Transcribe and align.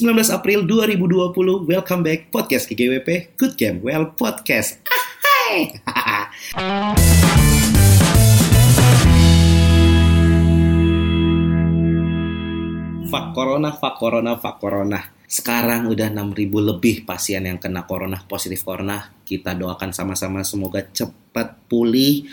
19 0.00 0.32
April 0.32 0.64
2020, 0.64 1.68
welcome 1.68 2.00
back 2.00 2.32
podcast 2.32 2.72
GGWP, 2.72 3.36
Good 3.36 3.60
Game 3.60 3.84
Well 3.84 4.16
Podcast. 4.16 4.80
Ahai! 4.88 5.76
Fak 13.12 13.36
corona, 13.36 13.76
fak 13.76 14.00
corona, 14.00 14.40
fak 14.40 14.56
corona. 14.56 15.04
Sekarang 15.28 15.92
udah 15.92 16.08
6000 16.08 16.48
lebih 16.48 17.04
pasien 17.04 17.44
yang 17.44 17.60
kena 17.60 17.84
corona, 17.84 18.24
positif 18.24 18.64
corona. 18.64 19.04
Kita 19.28 19.52
doakan 19.52 19.92
sama-sama 19.92 20.40
semoga 20.48 20.80
cepat 20.80 21.68
pulih. 21.68 22.24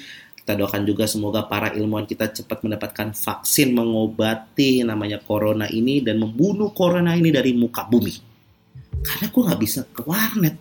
Kita 0.48 0.56
doakan 0.64 0.88
juga 0.88 1.04
semoga 1.12 1.44
para 1.44 1.76
ilmuwan 1.76 2.08
kita 2.08 2.32
cepat 2.32 2.64
mendapatkan 2.64 3.12
vaksin 3.12 3.76
mengobati 3.76 4.80
namanya 4.80 5.20
corona 5.20 5.68
ini 5.68 6.00
dan 6.00 6.24
membunuh 6.24 6.72
corona 6.72 7.20
ini 7.20 7.36
dari 7.36 7.52
muka 7.52 7.84
bumi. 7.84 8.16
Karena 9.04 9.28
gue 9.28 9.44
nggak 9.44 9.60
bisa 9.60 9.84
ke 9.92 10.08
warnet. 10.08 10.56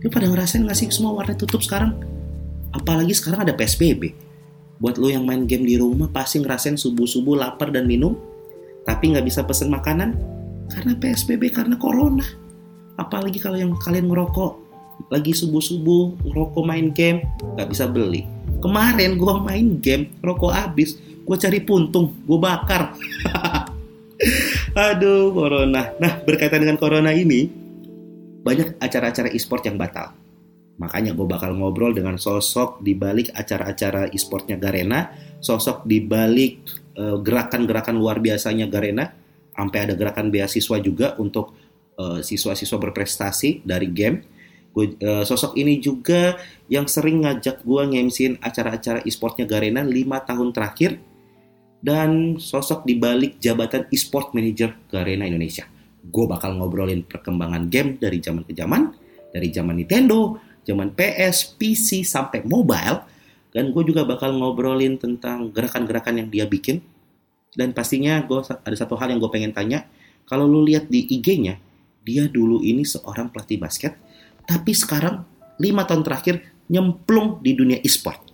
Lu 0.00 0.08
pada 0.08 0.32
ngerasain 0.32 0.64
nggak 0.64 0.72
sih 0.80 0.88
semua 0.88 1.12
warnet 1.12 1.36
tutup 1.36 1.60
sekarang? 1.60 1.92
Apalagi 2.72 3.12
sekarang 3.12 3.44
ada 3.44 3.52
PSBB. 3.52 4.16
Buat 4.80 4.96
lo 4.96 5.12
yang 5.12 5.28
main 5.28 5.44
game 5.44 5.68
di 5.68 5.76
rumah 5.76 6.08
pasti 6.08 6.40
ngerasain 6.40 6.80
subuh-subuh 6.80 7.36
lapar 7.36 7.68
dan 7.68 7.84
minum, 7.84 8.16
tapi 8.88 9.12
nggak 9.12 9.28
bisa 9.28 9.44
pesen 9.44 9.68
makanan 9.68 10.16
karena 10.72 10.96
PSBB 10.96 11.52
karena 11.52 11.76
corona. 11.76 12.24
Apalagi 12.96 13.36
kalau 13.44 13.60
yang 13.60 13.76
kalian 13.76 14.08
ngerokok 14.08 14.61
lagi 15.12 15.36
subuh-subuh 15.36 16.24
ngerokok 16.24 16.64
main 16.64 16.88
game 16.88 17.20
nggak 17.52 17.68
bisa 17.68 17.84
beli. 17.84 18.24
Kemarin 18.64 19.20
gue 19.20 19.34
main 19.44 19.68
game 19.76 20.08
rokok 20.24 20.56
habis, 20.56 20.96
gue 20.96 21.36
cari 21.36 21.60
puntung, 21.60 22.16
gue 22.24 22.38
bakar. 22.40 22.96
Aduh 24.88 25.36
corona. 25.36 25.92
Nah 26.00 26.12
berkaitan 26.24 26.64
dengan 26.64 26.80
corona 26.80 27.12
ini 27.12 27.44
banyak 28.40 28.80
acara-acara 28.80 29.28
e-sport 29.36 29.68
yang 29.68 29.76
batal. 29.76 30.16
Makanya 30.80 31.12
gue 31.12 31.26
bakal 31.28 31.54
ngobrol 31.54 31.92
dengan 31.92 32.16
sosok 32.16 32.80
di 32.80 32.96
balik 32.96 33.30
acara-acara 33.36 34.08
e-sportnya 34.10 34.56
Garena, 34.56 35.12
sosok 35.38 35.84
di 35.84 36.00
balik 36.00 36.64
eh, 36.96 37.16
gerakan-gerakan 37.20 38.00
luar 38.00 38.18
biasanya 38.18 38.66
Garena, 38.66 39.12
sampai 39.52 39.78
ada 39.84 39.94
gerakan 39.94 40.32
beasiswa 40.32 40.80
juga 40.80 41.14
untuk 41.20 41.52
eh, 42.00 42.24
siswa-siswa 42.24 42.78
berprestasi 42.80 43.62
dari 43.62 43.92
game. 43.92 44.31
Gue, 44.72 44.96
eh, 44.96 45.24
sosok 45.28 45.52
ini 45.60 45.76
juga 45.78 46.40
yang 46.72 46.88
sering 46.88 47.28
ngajak 47.28 47.60
gue 47.60 47.82
ngemsin 47.92 48.40
acara-acara 48.40 49.04
e-sportnya 49.04 49.44
Garena 49.44 49.84
5 49.84 50.24
tahun 50.24 50.48
terakhir. 50.56 50.96
Dan 51.82 52.38
sosok 52.38 52.86
di 52.86 52.94
balik 52.94 53.42
jabatan 53.42 53.90
e-sport 53.90 54.32
manager 54.32 54.72
Garena 54.88 55.28
Indonesia. 55.28 55.66
Gue 56.02 56.30
bakal 56.30 56.56
ngobrolin 56.56 57.04
perkembangan 57.04 57.68
game 57.68 57.98
dari 57.98 58.22
zaman 58.22 58.46
ke 58.46 58.54
zaman, 58.54 58.94
dari 59.34 59.50
zaman 59.50 59.74
Nintendo, 59.82 60.38
zaman 60.62 60.94
PS, 60.94 61.58
PC 61.58 62.06
sampai 62.06 62.46
mobile. 62.46 63.02
Dan 63.52 63.74
gue 63.74 63.82
juga 63.84 64.08
bakal 64.08 64.32
ngobrolin 64.38 64.96
tentang 64.96 65.52
gerakan-gerakan 65.52 66.24
yang 66.24 66.28
dia 66.32 66.46
bikin. 66.48 66.80
Dan 67.52 67.76
pastinya 67.76 68.24
gue 68.24 68.40
ada 68.40 68.76
satu 68.78 68.96
hal 68.96 69.12
yang 69.12 69.20
gue 69.20 69.28
pengen 69.28 69.52
tanya. 69.52 69.84
Kalau 70.24 70.48
lu 70.48 70.64
lihat 70.64 70.88
di 70.88 71.04
IG-nya 71.04 71.60
dia 72.02 72.26
dulu 72.26 72.62
ini 72.62 72.82
seorang 72.82 73.30
pelatih 73.30 73.58
basket 73.62 73.94
tapi 74.44 74.72
sekarang 74.76 75.26
lima 75.60 75.86
tahun 75.86 76.02
terakhir 76.02 76.42
nyemplung 76.68 77.42
di 77.44 77.54
dunia 77.54 77.78
e-sport 77.82 78.32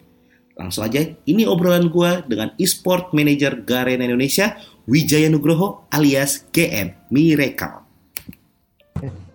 langsung 0.59 0.83
aja 0.87 1.05
ini 1.29 1.47
obrolan 1.47 1.87
gue 1.87 2.27
dengan 2.27 2.51
e-sport 2.59 3.15
manager 3.15 3.63
Garena 3.63 4.05
Indonesia 4.07 4.59
Wijaya 4.89 5.31
Nugroho 5.31 5.87
alias 5.93 6.47
GM 6.51 6.95
Miracle 7.15 7.89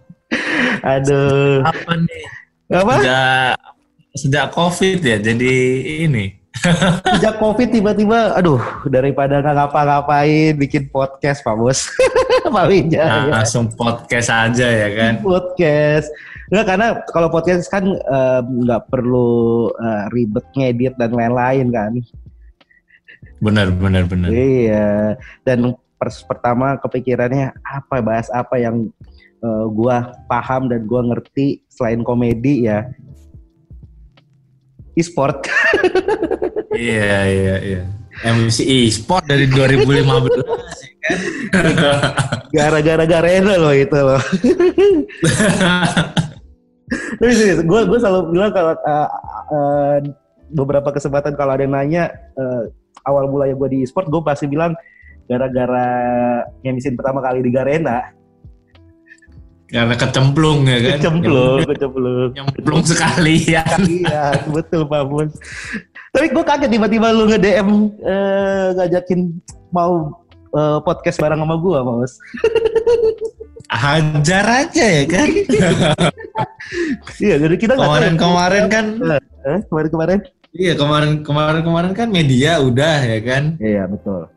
Aduh. 0.84 1.64
apa 1.64 1.92
nih? 1.96 2.24
Apa? 2.74 2.94
Sejak 3.00 3.54
sejak 4.14 4.46
COVID 4.54 5.00
ya, 5.02 5.18
jadi 5.22 5.54
ini. 6.06 6.26
Sejak 7.18 7.42
COVID 7.42 7.74
tiba-tiba, 7.74 8.38
aduh, 8.38 8.62
daripada 8.86 9.42
nggak 9.42 9.58
ngapa-ngapain 9.58 10.53
bikin 10.53 10.86
podcast, 10.94 11.42
Pak 11.42 11.58
Bos. 11.58 11.90
Pak 12.53 12.66
Wija. 12.70 13.03
Nah, 13.03 13.42
langsung 13.42 13.74
podcast 13.74 14.30
aja 14.30 14.68
ya 14.70 14.90
kan. 14.94 15.14
Podcast. 15.20 16.08
Nggak, 16.53 16.66
karena 16.69 16.88
kalau 17.09 17.34
podcast 17.34 17.66
kan 17.66 17.97
eh, 17.97 18.41
nggak 18.46 18.94
perlu 18.94 19.74
eh, 19.74 20.06
ribet 20.14 20.46
ngedit 20.53 20.94
dan 21.02 21.09
lain-lain 21.09 21.74
kan. 21.74 21.97
Bener, 23.41 23.74
bener, 23.74 24.06
bener. 24.06 24.30
Iya. 24.30 25.18
Dan 25.41 25.74
pers- 25.97 26.22
pertama 26.22 26.78
kepikirannya 26.78 27.58
apa 27.66 28.06
bahas 28.06 28.30
apa 28.30 28.62
yang 28.62 28.86
eh, 29.41 29.66
gua 29.74 30.14
paham 30.30 30.69
dan 30.69 30.86
gua 30.86 31.02
ngerti 31.02 31.66
selain 31.74 32.06
komedi 32.06 32.70
ya. 32.70 32.85
E-sport. 34.94 35.50
Iya, 36.74 37.30
iya, 37.30 37.56
iya. 37.62 37.81
MC 38.34 38.66
e-sport 38.66 39.30
dari 39.30 39.46
2015 39.46 39.85
ya 39.85 40.02
kan. 41.06 41.22
Gara-gara 42.50 43.06
Garena 43.06 43.62
loh 43.62 43.78
itu 43.78 43.94
loh. 43.94 44.18
Tapi 47.20 47.31
serius, 47.34 47.59
gue 47.64 47.80
gue 47.90 48.00
selalu 48.00 48.20
bilang 48.34 48.52
kalau 48.52 48.74
uh, 48.76 49.09
uh, 49.54 49.98
beberapa 50.54 50.90
kesempatan 50.94 51.34
kalau 51.34 51.58
ada 51.58 51.66
yang 51.66 51.74
nanya 51.74 52.14
uh, 52.38 52.70
awal 53.08 53.28
mulanya 53.28 53.58
gue 53.58 53.70
di 53.74 53.78
e-sport, 53.84 54.08
gue 54.08 54.22
pasti 54.24 54.46
bilang 54.48 54.78
gara-gara 55.28 55.88
ngemisin 56.62 57.00
pertama 57.00 57.24
kali 57.24 57.40
di 57.40 57.52
Garena, 57.52 58.03
Karena 59.74 59.98
kecemplung 59.98 60.70
ya 60.70 60.78
kan. 60.78 61.02
kecemplung, 61.02 61.66
kecemplung. 61.66 62.30
Nyemplung 62.38 62.84
sekali 62.86 63.42
ya. 63.42 63.66
iya, 63.90 64.38
betul 64.53 64.86
Pak 64.86 65.02
Bos. 65.09 65.34
Tapi 66.14 66.30
gue 66.30 66.44
kaget 66.46 66.70
tiba-tiba 66.70 67.09
lu 67.09 67.26
nge-DM 67.26 67.70
eh, 68.06 68.68
ngajakin 68.78 69.34
mau 69.74 70.22
eh, 70.53 70.78
podcast 70.86 71.18
bareng 71.18 71.42
sama 71.42 71.58
gue, 71.58 71.78
Pak 71.82 71.96
Bos. 71.98 72.14
Hajar 73.69 74.46
aja 74.68 74.85
ya 74.85 75.03
kan. 75.07 75.28
Iya, 77.19 77.35
jadi 77.38 77.56
kita 77.59 77.74
nggak 77.75 77.85
tahu. 77.85 77.91
Kemarin-kemarin 77.94 78.66
kan 78.72 78.85
Eh, 79.44 79.59
kemarin-kemarin. 79.68 80.19
Iya 80.53 80.74
kemarin 80.78 81.12
kemarin 81.25 81.62
kemarin 81.66 81.91
kan 81.97 82.07
media 82.09 82.62
udah 82.62 82.97
ya 83.03 83.19
kan. 83.22 83.44
Iya, 83.59 83.85
betul. 83.90 84.29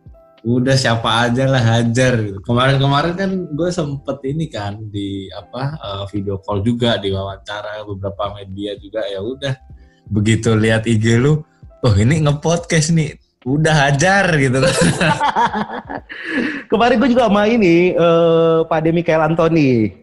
udah 0.47 0.78
siapa 0.78 1.26
aja 1.26 1.50
lah 1.50 1.59
hajar 1.59 2.22
gitu. 2.22 2.38
Kemarin-kemarin 2.47 3.19
kan 3.19 3.31
gue 3.50 3.66
sempet 3.66 4.22
ini 4.22 4.47
kan 4.47 4.78
di 4.78 5.26
apa 5.34 5.75
eh, 5.75 6.04
video 6.15 6.38
call 6.38 6.62
juga 6.62 6.94
di 7.03 7.10
wawancara 7.10 7.82
beberapa 7.82 8.31
media 8.31 8.78
juga 8.78 9.03
ya 9.10 9.19
udah 9.19 9.59
begitu 10.06 10.54
lihat 10.54 10.86
IG 10.86 11.19
lu, 11.19 11.42
oh 11.82 11.94
ini 11.98 12.22
ngepodcast 12.22 12.94
nih, 12.94 13.19
udah 13.47 13.75
hajar 13.87 14.27
gitu. 14.34 14.59
Kemarin 16.71 16.99
gue 16.99 17.11
juga 17.15 17.31
sama 17.31 17.47
ini 17.47 17.95
eh, 17.95 18.59
Pak 18.67 18.81
De 18.83 18.91
Mikael 18.91 19.23
Antoni. 19.23 19.95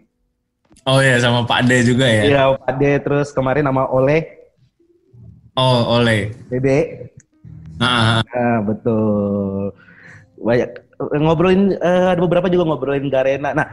Oh 0.87 1.03
ya 1.03 1.19
sama 1.19 1.43
Pak 1.43 1.67
D 1.67 1.83
juga 1.83 2.07
ya. 2.07 2.23
Iya, 2.23 2.43
Pak 2.55 2.73
De 2.79 2.91
terus 3.03 3.35
kemarin 3.35 3.67
sama 3.67 3.83
Oleh 3.91 4.43
Oh 5.53 6.01
oleh. 6.01 6.33
Dede. 6.49 7.11
Ah, 7.77 7.85
ah, 7.85 8.19
Nah, 8.25 8.57
betul. 8.65 9.69
Banyak 10.41 10.69
ngobrolin 11.21 11.77
eh, 11.77 12.07
ada 12.15 12.17
beberapa 12.17 12.49
juga 12.49 12.65
ngobrolin 12.65 13.11
Garena. 13.11 13.53
Nah, 13.53 13.67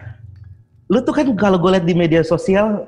lu 0.92 1.00
tuh 1.00 1.16
kan 1.16 1.24
kalau 1.40 1.56
gue 1.56 1.72
lihat 1.72 1.88
di 1.88 1.96
media 1.96 2.20
sosial 2.20 2.84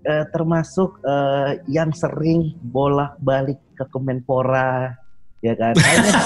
eh, 0.00 0.24
termasuk 0.32 0.96
eh, 1.04 1.60
yang 1.68 1.92
sering 1.92 2.56
bolak-balik 2.72 3.60
ke 3.76 3.84
Kemenpora 3.92 4.96
ya 5.44 5.54
kan. 5.56 5.74
Kayaknya, 5.76 6.12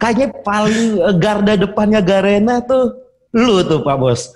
kayaknya 0.00 0.28
paling 0.44 0.98
eh, 0.98 1.16
garda 1.20 1.54
depannya 1.56 2.00
Garena 2.00 2.60
tuh 2.64 2.96
lu 3.34 3.62
tuh 3.66 3.82
Pak 3.82 3.96
Bos. 4.00 4.32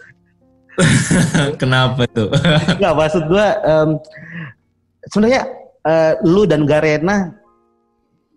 Kenapa 1.62 2.06
tuh? 2.10 2.30
Enggak 2.78 2.94
maksud 2.98 3.22
gua 3.30 3.48
em, 3.62 3.90
sebenarnya 5.10 5.42
eh, 5.86 6.12
lu 6.26 6.46
dan 6.46 6.66
Garena 6.66 7.30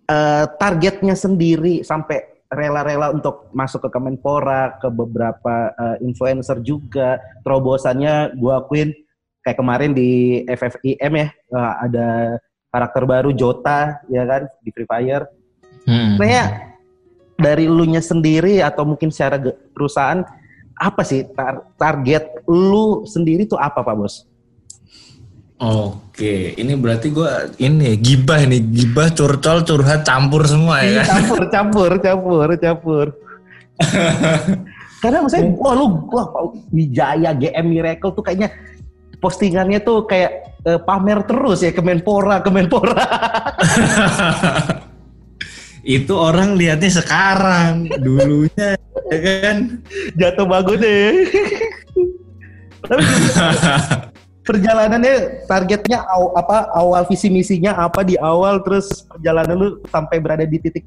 eh, 0.06 0.44
targetnya 0.58 1.14
sendiri 1.18 1.82
sampai 1.82 2.38
rela-rela 2.48 3.12
untuk 3.12 3.52
masuk 3.52 3.84
ke 3.84 3.88
Kemenpora, 3.92 4.80
ke 4.80 4.88
beberapa 4.88 5.74
eh, 5.74 5.96
influencer 6.06 6.62
juga. 6.62 7.18
Terobosannya 7.42 8.38
gua 8.38 8.62
akuin 8.62 8.94
kayak 9.42 9.58
kemarin 9.58 9.92
di 9.94 10.42
FFIM 10.46 11.12
ya 11.14 11.28
eh, 11.30 11.74
ada 11.82 12.08
karakter 12.78 13.02
baru 13.02 13.34
Jota 13.34 13.98
ya 14.06 14.22
kan 14.22 14.46
di 14.62 14.70
Free 14.70 14.86
Fire. 14.86 15.26
Hmm. 15.82 16.14
Sebenarnya 16.14 16.44
dari 17.34 17.66
lu 17.66 17.82
nya 17.90 17.98
sendiri 17.98 18.62
atau 18.62 18.86
mungkin 18.86 19.10
secara 19.10 19.42
perusahaan 19.74 20.22
apa 20.78 21.02
sih 21.02 21.26
tar- 21.34 21.66
target 21.74 22.46
lu 22.46 23.02
sendiri 23.02 23.50
tuh 23.50 23.58
apa 23.58 23.82
Pak 23.82 23.94
Bos? 23.98 24.22
Oke, 25.58 26.54
ini 26.54 26.78
berarti 26.78 27.10
gua 27.10 27.50
ini 27.58 27.98
gibah 27.98 28.38
nih, 28.46 28.62
gibah, 28.62 29.10
curcol, 29.10 29.66
curhat, 29.66 30.06
campur 30.06 30.46
semua 30.46 30.86
ya 30.86 31.02
kan? 31.02 31.18
campur, 31.18 31.42
campur, 31.50 31.90
campur, 31.98 32.48
campur. 32.62 33.06
Karena 35.02 35.18
maksudnya, 35.22 35.50
wah 35.58 35.74
lu, 35.74 35.86
wah 36.14 36.26
Wijaya, 36.70 37.34
GM 37.34 37.66
Miracle 37.74 38.14
tuh 38.14 38.22
kayaknya 38.22 38.54
postingannya 39.18 39.82
tuh 39.82 40.06
kayak 40.06 40.57
eh, 40.68 40.78
pamer 40.84 41.24
terus 41.24 41.64
ya 41.64 41.72
Kemenpora, 41.72 42.44
Kemenpora. 42.44 43.00
itu 45.96 46.12
orang 46.12 46.60
lihatnya 46.60 46.90
sekarang, 47.00 47.88
dulunya 48.04 48.76
ya 49.08 49.18
kan. 49.24 49.56
Jatuh 50.20 50.44
bangun 50.44 50.78
deh. 50.78 51.12
Tapi 52.84 53.04
perjalanannya 54.48 55.44
targetnya 55.44 56.04
aw- 56.08 56.32
apa 56.36 56.72
awal 56.72 57.04
visi 57.04 57.28
misinya 57.28 57.76
apa 57.76 58.00
di 58.00 58.16
awal 58.16 58.64
terus 58.64 59.04
perjalanan 59.04 59.56
lu 59.56 59.68
sampai 59.92 60.16
berada 60.24 60.48
di 60.48 60.56
titik 60.56 60.84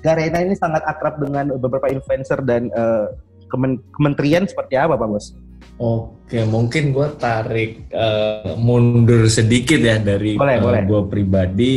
Garena 0.00 0.40
ini 0.40 0.56
sangat 0.56 0.80
akrab 0.88 1.20
dengan 1.20 1.52
beberapa 1.60 1.90
influencer 1.92 2.40
dan 2.40 2.72
kemen- 3.52 3.84
kementerian 3.92 4.48
seperti 4.48 4.78
apa 4.78 4.96
Pak 4.96 5.08
Bos? 5.10 5.36
Oke, 5.76 6.44
mungkin 6.44 6.92
gue 6.92 7.08
tarik 7.16 7.88
eh, 7.88 8.52
mundur 8.54 9.26
sedikit 9.26 9.76
ya 9.76 9.96
dari 9.96 10.36
Boleh, 10.36 10.56
boleh. 10.58 10.82
gue 10.84 11.00
pribadi. 11.06 11.74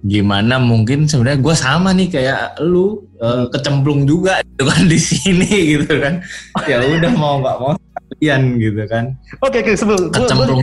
Gimana 0.00 0.56
mungkin 0.56 1.04
sebenarnya 1.04 1.40
gue 1.40 1.54
sama 1.54 1.92
nih 1.92 2.08
kayak 2.10 2.40
lu 2.60 3.04
eh, 3.16 3.48
kecemplung 3.48 4.04
juga 4.04 4.40
gitu 4.46 4.64
kan 4.64 4.82
di 4.84 4.96
sini 4.96 5.48
gitu 5.74 5.92
kan. 5.96 6.20
Ya 6.64 6.80
udah 6.80 7.12
mau 7.12 7.40
nggak 7.40 7.56
mau 7.58 7.72
kalian 7.76 8.40
gitu 8.56 8.82
kan. 8.86 9.16
Oke 9.40 9.60
oke 9.60 9.72
sebelum 9.74 10.00
gua- 10.02 10.08
gua- 10.10 10.20
Kecemplung. 10.24 10.60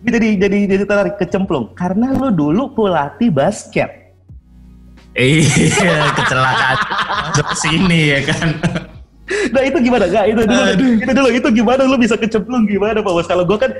jadi 0.00 0.28
jadi 0.38 0.58
jadi 0.66 0.82
tertarik 0.82 1.16
kecemplung 1.18 1.66
karena 1.74 2.14
lu 2.14 2.30
dulu 2.30 2.72
pelatih 2.72 3.28
basket. 3.28 3.90
Iya, 5.12 6.14
kecelakaan 6.14 6.78
masuk 7.26 7.46
ke 7.46 7.56
sini 7.58 8.00
ya 8.08 8.20
kan. 8.24 8.48
Nah 9.50 9.62
itu 9.62 9.78
gimana? 9.80 10.04
Gak 10.04 10.26
itu 10.28 10.42
dulu, 10.42 10.62
Aduh. 10.64 10.92
itu 10.98 11.12
dulu 11.12 11.28
itu 11.30 11.48
gimana 11.54 11.82
lu 11.82 11.96
bisa 11.96 12.14
kecemplung 12.14 12.64
gimana 12.64 12.98
Pak 12.98 13.12
Bos? 13.12 13.26
Kalau 13.26 13.42
gua 13.42 13.58
kan 13.58 13.72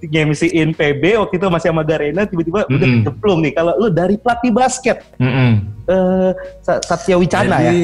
nge-MC-in 0.00 0.72
PB 0.72 1.02
waktu 1.16 1.34
itu 1.34 1.46
masih 1.46 1.68
sama 1.70 1.80
Garena 1.80 2.22
tiba-tiba 2.22 2.64
udah 2.64 2.76
Mm-mm. 2.76 3.00
kecemplung 3.00 3.38
nih. 3.40 3.52
Kalau 3.52 3.72
lu 3.74 3.88
dari 3.88 4.16
pelatih 4.16 4.50
basket 4.50 5.00
Mm-mm. 5.16 5.50
eh 5.86 6.30
Sa- 6.60 6.80
Satya 6.80 7.16
Wicana 7.16 7.56
ya. 7.58 7.72
Jadi, 7.72 7.82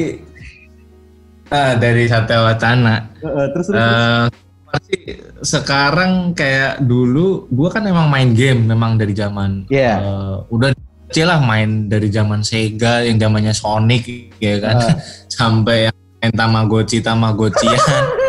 ah, 1.49 1.73
dari 1.75 2.03
Satya 2.05 2.39
Wacana. 2.41 2.95
Heeh, 3.17 3.45
terus 3.51 3.65
terus. 3.67 3.77
terus. 3.77 3.91
Eh, 3.91 4.25
pasti 4.65 4.97
sekarang 5.43 6.11
kayak 6.31 6.79
dulu 6.79 7.43
gue 7.47 7.67
kan 7.67 7.83
emang 7.83 8.07
main 8.07 8.31
game 8.31 8.63
memang 8.63 8.95
dari 8.95 9.11
zaman 9.11 9.67
Iya. 9.67 9.99
eh, 9.99 10.35
udah 10.47 10.71
kecil 11.05 11.27
lah 11.27 11.43
main 11.43 11.85
dari 11.85 12.07
zaman 12.07 12.39
Sega 12.39 13.03
yang 13.03 13.19
zamannya 13.19 13.51
Sonic 13.51 14.31
ya 14.39 14.63
kan 14.63 14.75
Ah. 14.79 14.95
sampai 15.33 15.89
yang 15.89 15.97
main 16.21 16.31
Tamagotchi 16.31 17.01
Tamagotchian 17.01 17.81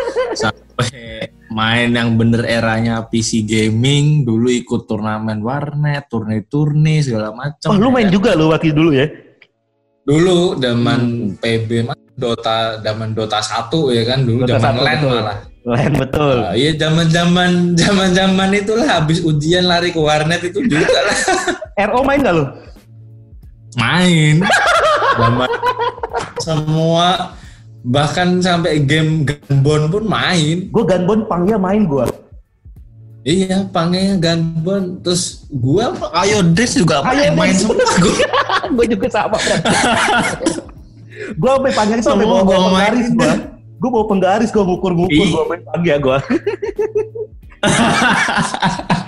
sampai 0.41 1.29
main 1.47 1.93
yang 1.93 2.17
bener 2.17 2.41
eranya 2.41 3.05
PC 3.05 3.45
gaming 3.45 4.25
dulu 4.25 4.49
ikut 4.49 4.89
turnamen 4.89 5.45
warnet 5.45 6.09
turni-turni 6.09 7.05
segala 7.05 7.29
macam 7.29 7.69
Oh, 7.69 7.77
lu 7.77 7.93
main 7.93 8.09
juga 8.09 8.33
lu 8.33 8.49
waktu 8.49 8.73
dulu 8.73 8.91
ya? 8.91 9.05
dulu 10.03 10.57
zaman 10.57 10.99
Hmm. 10.99 11.37
PB 11.37 11.69
mah 11.87 11.95
Dota 12.13 12.81
zaman 12.81 13.13
Dota 13.13 13.37
1 13.39 13.71
ya 13.93 14.03
kan 14.03 14.19
dulu 14.21 14.41
zaman 14.43 14.73
1, 14.75 14.83
LAN 14.83 14.99
malah 15.01 15.37
Lain 15.63 15.93
betul. 15.95 16.37
Ah, 16.43 16.51
Iya 16.51 16.75
zaman 16.75 17.07
zaman 17.07 17.49
zaman 17.73 18.09
zaman 18.11 18.49
itulah 18.51 18.83
habis 18.83 19.23
ujian 19.23 19.63
lari 19.63 19.89
ke 19.89 20.01
warnet 20.01 20.43
itu 20.43 20.59
juga 20.59 20.83
lah 20.91 21.17
RO 21.87 22.03
main 22.03 22.19
gak 22.19 22.35
lu? 22.35 22.45
main 23.73 24.35
zaman 25.21 25.49
semua 26.37 27.31
bahkan 27.83 28.39
sampai 28.39 28.79
game 28.79 29.27
Gunbon 29.27 29.91
pun 29.91 30.03
main 30.07 30.71
Gue 30.71 30.83
Gunbon 30.83 31.27
Pangya 31.27 31.59
main 31.59 31.83
gue. 31.83 32.07
iya 33.23 33.67
panggilnya 33.67 34.15
Gunbon 34.19 34.99
terus 34.99 35.43
gua 35.47 35.91
ayo 36.19 36.39
Des 36.43 36.71
juga 36.73 37.03
Ayo 37.03 37.31
main, 37.31 37.51
main 37.51 37.51
Des. 37.51 37.59
semua 37.63 37.75
gue 38.75 38.85
juga 38.87 39.07
sama. 39.11 39.37
gue 41.39 41.49
sampai 41.51 41.71
Pangya 41.71 41.95
itu 41.99 42.03
sampai 42.03 42.25
bawa, 42.25 42.41
main. 42.41 42.55
penggaris 42.67 43.07
gue. 43.11 43.33
Gue 43.77 43.89
bawa 43.91 44.05
penggaris 44.07 44.49
gue 44.49 44.63
ngukur-ngukur 44.63 45.23
Ih. 45.27 45.31
gue 45.31 45.43
main 45.45 45.61
Pangya 45.67 45.95
gue. 45.99 46.17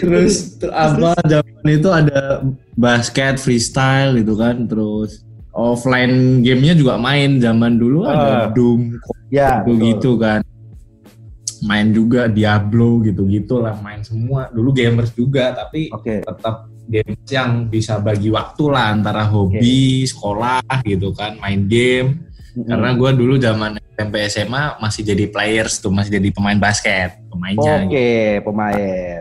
terus 0.00 0.56
ter- 0.56 0.72
apa 0.72 1.12
zaman 1.26 1.66
itu 1.68 1.88
ada 1.90 2.40
basket 2.74 3.36
freestyle 3.36 4.16
gitu 4.16 4.34
kan 4.34 4.64
terus 4.64 5.25
offline 5.56 6.44
gamenya 6.44 6.76
juga 6.76 7.00
main 7.00 7.40
zaman 7.40 7.74
dulu 7.74 8.04
Ah. 8.04 8.12
ada 8.12 8.28
Doom 8.52 8.92
Ya, 9.26 9.58
gitu 9.64 9.72
gitu 9.80 10.10
kan 10.14 10.44
main 11.62 11.90
juga 11.90 12.28
Diablo 12.28 13.00
gitu 13.00 13.24
gitulah 13.26 13.74
main 13.80 14.04
semua 14.04 14.46
dulu 14.48 14.70
gamers 14.70 15.10
juga 15.10 15.50
tapi 15.50 15.88
Oke. 15.90 16.20
tetap 16.20 16.68
games 16.86 17.26
yang 17.26 17.66
bisa 17.66 17.98
bagi 17.98 18.30
waktu 18.30 18.64
lah 18.68 18.94
antara 18.94 19.26
hobi 19.26 20.04
sekolah 20.04 20.62
gitu 20.84 21.10
kan 21.10 21.34
main 21.36 21.64
game 21.64 22.28
karena 22.54 22.92
gue 22.92 23.10
dulu 23.12 23.34
zaman 23.36 23.76
SMP 23.92 24.14
SMA 24.28 24.78
masih 24.78 25.02
jadi 25.02 25.26
players 25.26 25.80
tuh 25.80 25.90
masih 25.90 26.20
jadi 26.20 26.28
pemain 26.30 26.56
basket 26.56 27.18
pemainnya 27.26 27.74
Oke, 27.82 27.90
gitu. 27.90 28.44
pemain. 28.44 29.20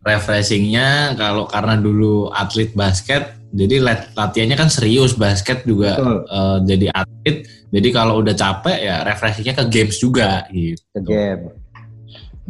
refreshingnya 0.00 1.12
kalau 1.14 1.44
karena 1.44 1.76
dulu 1.76 2.32
atlet 2.32 2.72
basket 2.72 3.36
jadi 3.50 3.76
lat- 3.82 4.14
latihannya 4.14 4.54
kan 4.54 4.70
serius 4.70 5.18
basket 5.18 5.66
juga 5.66 5.98
Betul. 5.98 6.16
eh, 6.22 6.58
jadi 6.70 6.86
atlet 6.94 7.36
jadi 7.70 7.88
kalau 7.90 8.22
udah 8.22 8.34
capek 8.34 8.78
ya 8.78 8.96
refreshingnya 9.02 9.54
ke 9.58 9.64
games 9.70 9.96
juga 9.98 10.46
gitu 10.50 10.82
Ke 10.94 11.00
game. 11.02 11.44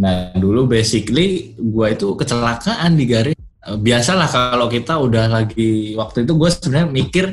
Nah 0.00 0.32
dulu 0.32 0.64
basically 0.64 1.52
gua 1.60 1.92
itu 1.92 2.16
kecelakaan 2.16 2.96
di 2.96 3.04
garis. 3.04 3.36
Eh, 3.36 3.76
Biasalah 3.76 4.28
kalau 4.28 4.68
kita 4.68 4.96
udah 4.96 5.28
lagi 5.28 5.92
waktu 5.92 6.24
itu 6.24 6.32
gue 6.32 6.48
sebenarnya 6.48 6.88
mikir 6.88 7.26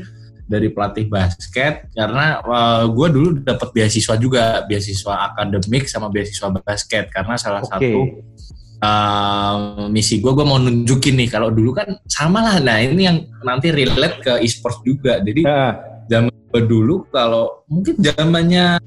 dari 0.48 0.72
pelatih 0.72 1.08
basket 1.08 1.88
karena 1.92 2.44
eh, 2.44 2.84
gua 2.92 3.08
dulu 3.08 3.40
dapat 3.40 3.72
beasiswa 3.72 4.16
juga 4.20 4.64
beasiswa 4.68 5.32
akademik 5.32 5.88
sama 5.88 6.12
beasiswa 6.12 6.52
basket 6.60 7.08
karena 7.08 7.36
salah 7.40 7.64
Oke. 7.64 7.72
satu 7.72 8.00
eh, 8.78 9.56
misi 9.90 10.22
gue 10.22 10.32
gue 10.32 10.46
mau 10.46 10.58
nunjukin 10.58 11.16
nih 11.18 11.30
kalau 11.30 11.50
dulu 11.50 11.74
kan 11.74 11.98
sama 12.06 12.42
lah 12.42 12.58
nah 12.62 12.78
ini 12.78 13.04
yang 13.06 13.18
nanti 13.42 13.74
relate 13.74 14.18
ke 14.22 14.34
e-sport 14.42 14.82
juga 14.82 15.18
jadi 15.22 15.42
Nah, 15.44 15.72
zaman 16.08 16.34
dulu 16.66 17.06
kalau 17.10 17.68
mungkin 17.68 18.00
zamannya 18.00 18.80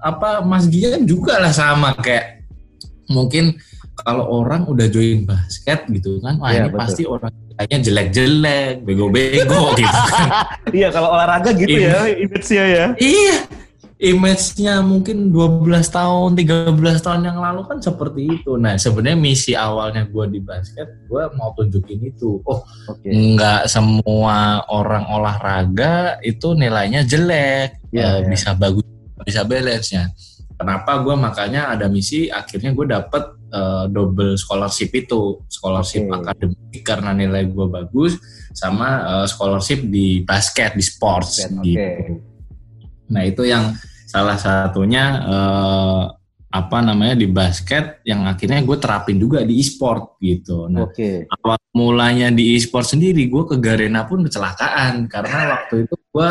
apa 0.00 0.44
Mas 0.44 0.68
Gian 0.68 1.06
juga 1.06 1.40
lah 1.40 1.52
sama 1.54 1.96
kayak 1.96 2.44
mungkin 3.08 3.56
kalau 3.94 4.26
orang 4.42 4.66
udah 4.66 4.90
join 4.90 5.22
basket 5.22 5.86
gitu 5.88 6.18
kan 6.18 6.36
wah 6.42 6.50
Iya, 6.50 6.66
ini 6.66 6.68
betul. 6.68 6.80
pasti 6.82 7.02
orang 7.06 7.32
kayaknya 7.54 7.78
jelek-jelek 7.86 8.72
bego-bego 8.82 9.62
gitu 9.78 9.98
kan 10.10 10.28
iya 10.74 10.88
kalau 10.90 11.14
olahraga 11.14 11.54
gitu 11.54 11.78
Ini. 11.78 11.86
ya, 11.86 12.00
image-nya 12.18 12.64
ya. 12.66 12.86
iya 12.98 13.36
image-nya 14.04 14.84
mungkin 14.84 15.32
12 15.32 15.64
tahun 15.88 16.36
13 16.36 16.76
tahun 17.00 17.22
yang 17.24 17.40
lalu 17.40 17.64
kan 17.64 17.80
seperti 17.80 18.36
itu 18.40 18.60
nah 18.60 18.76
sebenarnya 18.76 19.16
misi 19.16 19.56
awalnya 19.56 20.04
gue 20.04 20.24
di 20.28 20.40
basket 20.44 21.08
gue 21.08 21.22
mau 21.40 21.56
tunjukin 21.56 22.12
itu 22.12 22.44
oh 22.44 22.60
Oke. 22.92 23.08
nggak 23.08 23.64
semua 23.66 24.60
orang 24.68 25.08
olahraga 25.08 26.20
itu 26.20 26.52
nilainya 26.52 27.02
jelek 27.08 27.80
Iya, 27.94 28.02
eh, 28.02 28.16
iya. 28.20 28.28
bisa 28.28 28.50
bagus 28.52 28.84
bisa 29.24 29.40
balance-nya 29.48 30.12
kenapa 30.60 31.00
gue 31.00 31.14
makanya 31.16 31.72
ada 31.72 31.88
misi 31.88 32.28
akhirnya 32.28 32.76
gue 32.76 32.86
dapet 32.86 33.24
eh, 33.48 33.84
double 33.88 34.36
scholarship 34.36 34.92
itu 34.92 35.40
scholarship 35.48 36.04
Oke. 36.12 36.14
akademik 36.20 36.82
karena 36.84 37.16
nilai 37.16 37.48
gue 37.48 37.66
bagus 37.72 38.20
sama 38.52 39.22
eh, 39.24 39.26
scholarship 39.32 39.80
di 39.88 40.20
basket 40.26 40.76
di 40.76 40.84
sports 40.84 41.48
oke. 41.48 41.64
gitu 41.64 42.20
nah 43.08 43.22
itu 43.24 43.44
yang 43.44 43.72
salah 44.14 44.38
satunya 44.38 45.04
eh, 45.26 46.02
apa 46.54 46.78
namanya 46.78 47.18
di 47.18 47.26
basket 47.26 48.06
yang 48.06 48.30
akhirnya 48.30 48.62
gue 48.62 48.78
terapin 48.78 49.18
juga 49.18 49.42
di 49.42 49.58
e-sport 49.58 50.22
gitu. 50.22 50.70
Nah 50.70 50.86
Oke. 50.86 51.26
awal 51.26 51.58
mulanya 51.74 52.30
di 52.30 52.54
e-sport 52.54 52.86
sendiri 52.86 53.26
gue 53.26 53.42
ke 53.42 53.58
Garena 53.58 54.06
pun 54.06 54.22
kecelakaan. 54.22 55.10
Karena 55.10 55.58
waktu 55.58 55.90
itu 55.90 55.98
gue 55.98 56.28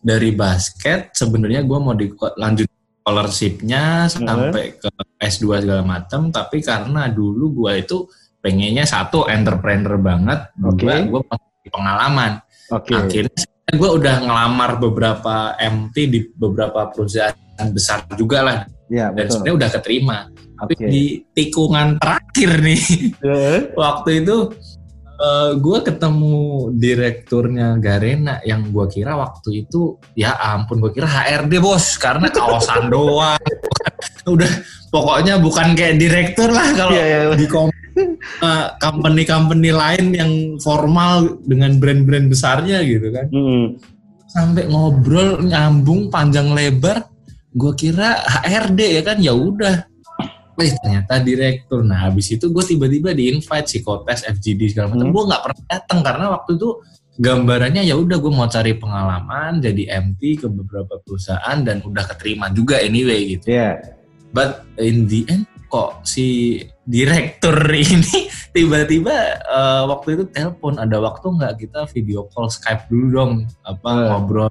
dari 0.00 0.32
basket 0.32 1.12
sebenarnya 1.12 1.60
gue 1.68 1.76
mau 1.76 1.92
dilanjut 1.92 2.68
scholarship-nya 3.04 4.08
sampai 4.08 4.80
ke 4.80 4.88
S2 5.20 5.60
segala 5.60 5.84
macam 5.84 6.32
tapi 6.32 6.64
karena 6.64 7.12
dulu 7.12 7.64
gue 7.64 7.84
itu 7.84 8.08
pengennya 8.40 8.88
satu 8.88 9.28
entrepreneur 9.28 10.00
banget. 10.00 10.56
Dua 10.56 11.04
gue 11.04 11.20
pengalaman. 11.68 12.40
Oke. 12.70 12.94
akhirnya 12.96 13.44
gue 13.72 13.90
udah 14.00 14.14
ngelamar 14.20 14.70
beberapa 14.76 15.34
MT 15.56 15.96
di 16.06 16.20
beberapa 16.30 16.88
perusahaan 16.88 17.34
besar 17.70 18.06
juga 18.14 18.40
lah 18.42 18.58
Ya, 18.90 19.14
dan 19.14 19.30
sebenarnya 19.30 19.54
udah 19.54 19.70
keterima. 19.70 20.18
Tapi 20.58 20.72
di 20.82 21.04
tikungan 21.30 22.02
terakhir 22.02 22.58
nih 22.58 22.82
Eh, 23.22 23.58
waktu 23.78 24.26
itu 24.26 24.50
uh, 25.14 25.54
gue 25.54 25.78
ketemu 25.80 26.34
direkturnya 26.74 27.78
Garena 27.78 28.42
yang 28.42 28.66
gue 28.66 28.82
kira 28.90 29.14
waktu 29.14 29.62
itu 29.62 29.94
ya 30.18 30.34
ampun 30.34 30.82
gue 30.82 30.90
kira 30.90 31.06
HRD 31.06 31.62
bos. 31.62 31.94
Karena 32.02 32.26
kawasan 32.28 32.90
doang. 32.92 33.38
Udah 34.26 34.50
pokoknya 34.90 35.38
bukan 35.38 35.78
kayak 35.78 35.94
direktur 35.94 36.50
lah 36.50 36.66
kalau 36.74 36.90
Iya, 36.90 37.04
iya. 37.06 37.20
di 37.38 37.46
kom- 37.46 37.70
company-company 38.84 39.70
lain 39.70 40.04
yang 40.14 40.32
formal 40.60 41.40
dengan 41.44 41.76
brand-brand 41.76 42.26
besarnya 42.30 42.82
gitu 42.84 43.08
kan 43.12 43.26
Hmm. 43.30 43.66
sampai 44.30 44.70
ngobrol 44.70 45.42
nyambung 45.42 46.06
panjang 46.12 46.54
lebar 46.54 47.10
gue 47.50 47.72
kira 47.74 48.22
HRD 48.46 48.80
ya 48.98 49.02
kan 49.02 49.18
ya 49.18 49.34
udah 49.34 49.90
Eh 50.60 50.76
ternyata 50.76 51.16
direktur. 51.24 51.80
Nah 51.80 52.08
habis 52.08 52.28
itu 52.28 52.52
gue 52.52 52.64
tiba-tiba 52.64 53.16
di 53.16 53.32
invite 53.32 53.66
psikotes 53.66 54.28
FGD 54.28 54.76
segala 54.76 54.92
macam. 54.92 55.08
Hmm. 55.08 55.14
Gue 55.16 55.24
nggak 55.32 55.42
pernah 55.48 55.64
datang 55.72 55.98
karena 56.04 56.26
waktu 56.36 56.50
itu 56.60 56.68
gambarannya 57.20 57.82
ya 57.84 57.94
udah 57.96 58.16
gue 58.16 58.32
mau 58.32 58.48
cari 58.48 58.72
pengalaman 58.76 59.60
jadi 59.60 59.82
MT 60.00 60.44
ke 60.44 60.46
beberapa 60.48 61.00
perusahaan 61.04 61.58
dan 61.64 61.84
udah 61.84 62.04
keterima 62.12 62.52
juga 62.52 62.80
anyway 62.80 63.36
gitu. 63.36 63.56
Iya. 63.56 63.80
But 64.30 64.62
in 64.78 65.10
the 65.10 65.26
end 65.26 65.49
kok 65.70 66.02
si 66.02 66.58
direktur 66.82 67.54
ini 67.86 68.26
tiba-tiba 68.50 69.14
eh, 69.38 69.82
waktu 69.86 70.18
itu 70.18 70.24
telepon 70.34 70.76
ada 70.76 70.98
waktu 70.98 71.30
nggak 71.30 71.54
kita 71.62 71.86
video 71.94 72.26
call 72.28 72.50
Skype 72.50 72.90
dulu 72.90 73.06
dong 73.08 73.32
apa 73.62 73.90
Eh. 73.94 74.08
ngobrol. 74.10 74.50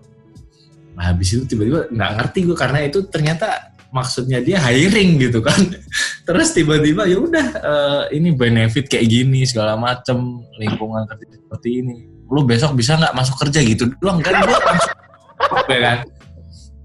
Nah 0.95 1.11
habis 1.11 1.35
itu 1.35 1.43
tiba-tiba 1.43 1.91
nggak 1.91 2.11
ngerti 2.15 2.39
gue 2.47 2.55
karena 2.55 2.79
itu 2.88 3.03
ternyata 3.11 3.75
maksudnya 3.91 4.39
dia 4.39 4.63
hiring 4.63 5.19
gitu 5.19 5.43
kan. 5.43 5.59
Terus 6.27 6.55
tiba-tiba 6.55 7.03
ya 7.03 7.19
udah 7.19 7.45
eh, 7.59 8.03
ini 8.15 8.31
benefit 8.31 8.88
kayak 8.88 9.05
gini 9.05 9.43
segala 9.43 9.75
macem 9.75 10.39
lingkungan 10.55 11.03
kerja 11.03 11.35
seperti 11.35 11.83
ini. 11.83 11.95
Lu 12.29 12.47
besok 12.47 12.79
bisa 12.79 12.95
nggak 12.95 13.11
masuk 13.11 13.35
kerja 13.43 13.59
gitu 13.59 13.91
doang 13.99 14.23
kan 14.23 14.39
gue 14.39 14.55
langsung 14.55 14.95
ya 15.75 15.79
kan. 15.83 15.99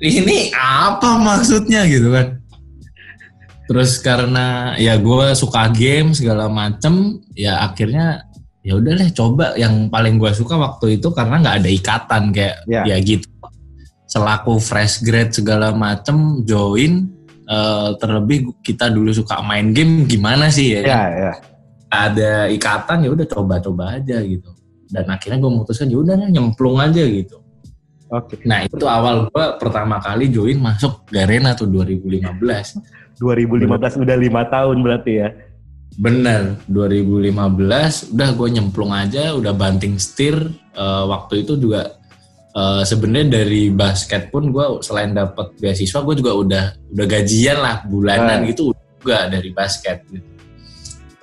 Ini 0.00 0.52
apa 0.52 1.16
maksudnya 1.16 1.86
gitu 1.86 2.10
kan? 2.10 2.42
Terus 3.64 3.96
karena 3.98 4.76
ya 4.76 5.00
gue 5.00 5.32
suka 5.32 5.72
game 5.72 6.12
segala 6.12 6.52
macem, 6.52 7.24
ya 7.32 7.64
akhirnya 7.64 8.28
ya 8.64 8.76
udah 8.76 8.92
deh 8.96 9.10
coba 9.12 9.56
yang 9.56 9.88
paling 9.88 10.16
gue 10.20 10.32
suka 10.32 10.56
waktu 10.56 11.00
itu 11.00 11.08
karena 11.12 11.40
nggak 11.40 11.56
ada 11.64 11.70
ikatan 11.72 12.22
kayak 12.32 12.56
Ya. 12.68 12.84
ya 12.84 12.96
gitu. 13.00 13.28
Selaku 14.04 14.60
fresh 14.60 15.00
grade 15.00 15.32
segala 15.32 15.72
macem 15.72 16.44
join, 16.44 17.08
eh, 17.48 17.90
terlebih 17.96 18.52
kita 18.60 18.92
dulu 18.92 19.10
suka 19.16 19.40
main 19.40 19.72
game 19.72 20.04
gimana 20.04 20.52
sih 20.52 20.76
ya? 20.76 20.80
kan? 20.84 20.88
Iya, 20.92 21.04
iya. 21.16 21.32
Ada 21.88 22.32
ikatan 22.52 22.98
ya 23.06 23.10
udah 23.16 23.26
coba-coba 23.26 23.96
aja 23.96 24.20
gitu. 24.20 24.50
Dan 24.92 25.08
akhirnya 25.08 25.40
gue 25.40 25.50
memutuskan 25.50 25.88
ya 25.88 25.98
udah 26.04 26.14
nyemplung 26.28 26.78
aja 26.78 27.00
gitu. 27.00 27.40
Oke. 28.12 28.38
Nah 28.44 28.62
itu 28.62 28.84
awal 28.86 29.26
gue 29.32 29.44
pertama 29.58 29.98
kali 29.98 30.28
join 30.30 30.60
masuk 30.60 31.08
Garena 31.08 31.56
tuh 31.56 31.66
2015. 31.66 32.78
2015 33.18 34.02
udah 34.02 34.16
lima 34.18 34.42
tahun 34.50 34.76
berarti 34.82 35.12
ya. 35.22 35.28
Bener, 35.94 36.58
2015 36.66 38.18
udah 38.18 38.28
gue 38.34 38.48
nyemplung 38.50 38.90
aja, 38.90 39.30
udah 39.38 39.54
banting 39.54 39.94
setir. 39.94 40.34
Eh, 40.74 41.04
waktu 41.06 41.46
itu 41.46 41.54
juga 41.54 41.94
eh, 42.54 42.82
sebenarnya 42.82 43.42
dari 43.42 43.70
basket 43.70 44.30
pun 44.34 44.50
gue 44.50 44.82
selain 44.82 45.14
dapat 45.14 45.54
beasiswa, 45.58 46.02
gue 46.02 46.14
juga 46.18 46.32
udah 46.34 46.64
udah 46.94 47.06
gajian 47.06 47.58
lah 47.62 47.82
bulanan 47.86 48.42
Ah. 48.42 48.46
gitu 48.50 48.74
juga 48.98 49.30
dari 49.30 49.50
basket. 49.54 50.02
Gitu. 50.10 50.26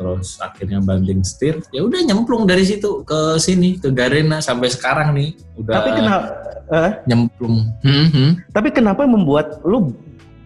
Terus 0.02 0.42
akhirnya 0.42 0.82
banting 0.82 1.22
setir, 1.22 1.62
ya 1.70 1.86
udah 1.86 2.02
nyemplung 2.02 2.50
dari 2.50 2.66
situ 2.66 3.06
ke 3.06 3.38
sini 3.38 3.78
ke 3.78 3.94
Garena 3.94 4.42
sampai 4.42 4.72
sekarang 4.72 5.14
nih 5.14 5.36
udah 5.62 5.76
Tapi 5.78 5.90
kenapa 5.94 6.26
eh, 6.72 6.92
nyemplung. 7.06 7.56
Hmm, 7.84 8.08
hmm. 8.10 8.32
tapi 8.56 8.70
kenapa 8.72 9.04
membuat 9.04 9.60
lu 9.68 9.92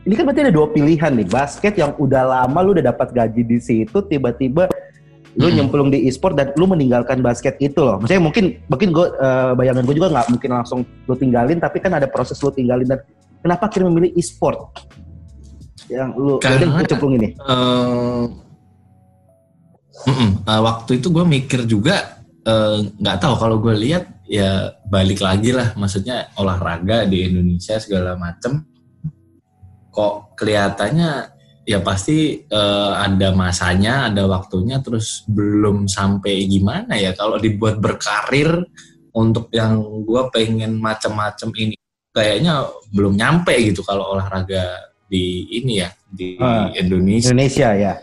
ini 0.05 0.13
kan 0.13 0.23
berarti 0.29 0.41
ada 0.45 0.53
dua 0.53 0.69
pilihan 0.69 1.11
nih. 1.17 1.25
Basket 1.25 1.73
yang 1.75 1.97
udah 1.97 2.23
lama 2.23 2.59
lu 2.61 2.77
udah 2.77 2.93
dapat 2.93 3.09
gaji 3.09 3.41
di 3.41 3.57
situ 3.57 3.97
tiba-tiba 4.05 4.69
lu 5.35 5.51
Mm-mm. 5.51 5.57
nyemplung 5.59 5.89
di 5.91 6.07
e-sport 6.07 6.37
dan 6.37 6.55
lu 6.55 6.69
meninggalkan 6.69 7.19
basket 7.19 7.57
itu 7.59 7.81
loh. 7.83 7.99
Maksudnya 7.99 8.23
mungkin 8.23 8.45
mungkin 8.69 8.93
gue 8.93 9.07
bayangan 9.57 9.83
gue 9.83 9.95
juga 9.97 10.09
nggak 10.13 10.27
mungkin 10.31 10.49
langsung 10.53 10.79
lu 10.85 11.15
tinggalin 11.17 11.57
tapi 11.59 11.81
kan 11.83 11.91
ada 11.91 12.07
proses 12.07 12.39
lu 12.39 12.53
tinggalin 12.53 12.87
dan 12.87 13.01
kenapa 13.43 13.67
akhirnya 13.67 13.89
memilih 13.91 14.13
e-sport? 14.15 14.77
Yang 15.91 16.09
lu 16.15 16.33
Karena- 16.39 16.79
kecemplung 16.81 17.13
ini. 17.19 17.29
Eh, 17.35 18.23
mm-mm. 20.07 20.29
Eh, 20.45 20.61
waktu 20.61 20.91
itu 21.01 21.07
gue 21.09 21.25
mikir 21.25 21.65
juga 21.65 22.21
eh, 22.45 22.77
nggak 22.95 23.17
tahu 23.19 23.33
kalau 23.41 23.57
gue 23.57 23.73
lihat 23.73 24.05
ya 24.29 24.73
balik 24.85 25.21
lagi 25.21 25.53
lah 25.53 25.73
maksudnya 25.77 26.29
olahraga 26.37 27.05
di 27.05 27.25
Indonesia 27.25 27.77
segala 27.77 28.17
macem 28.17 28.65
kok 29.95 30.35
kelihatannya 30.35 31.31
ya 31.65 31.79
pasti 31.81 32.43
eh, 32.45 32.91
ada 32.93 33.31
masanya 33.33 34.11
ada 34.11 34.27
waktunya 34.27 34.83
terus 34.83 35.23
belum 35.25 35.87
sampai 35.87 36.45
gimana 36.45 36.99
ya 36.99 37.15
kalau 37.15 37.39
dibuat 37.39 37.79
berkarir 37.79 38.61
untuk 39.15 39.47
yang 39.55 39.79
gue 40.03 40.21
pengen 40.29 40.75
macem-macem 40.77 41.49
ini 41.55 41.73
kayaknya 42.11 42.67
belum 42.91 43.15
nyampe 43.15 43.55
gitu 43.63 43.81
kalau 43.81 44.13
olahraga 44.13 44.91
di 45.07 45.47
ini 45.57 45.79
ya 45.81 45.89
di 46.05 46.35
Ah. 46.37 46.69
Indonesia 46.75 47.31
Indonesia 47.31 47.69
ya. 47.73 47.93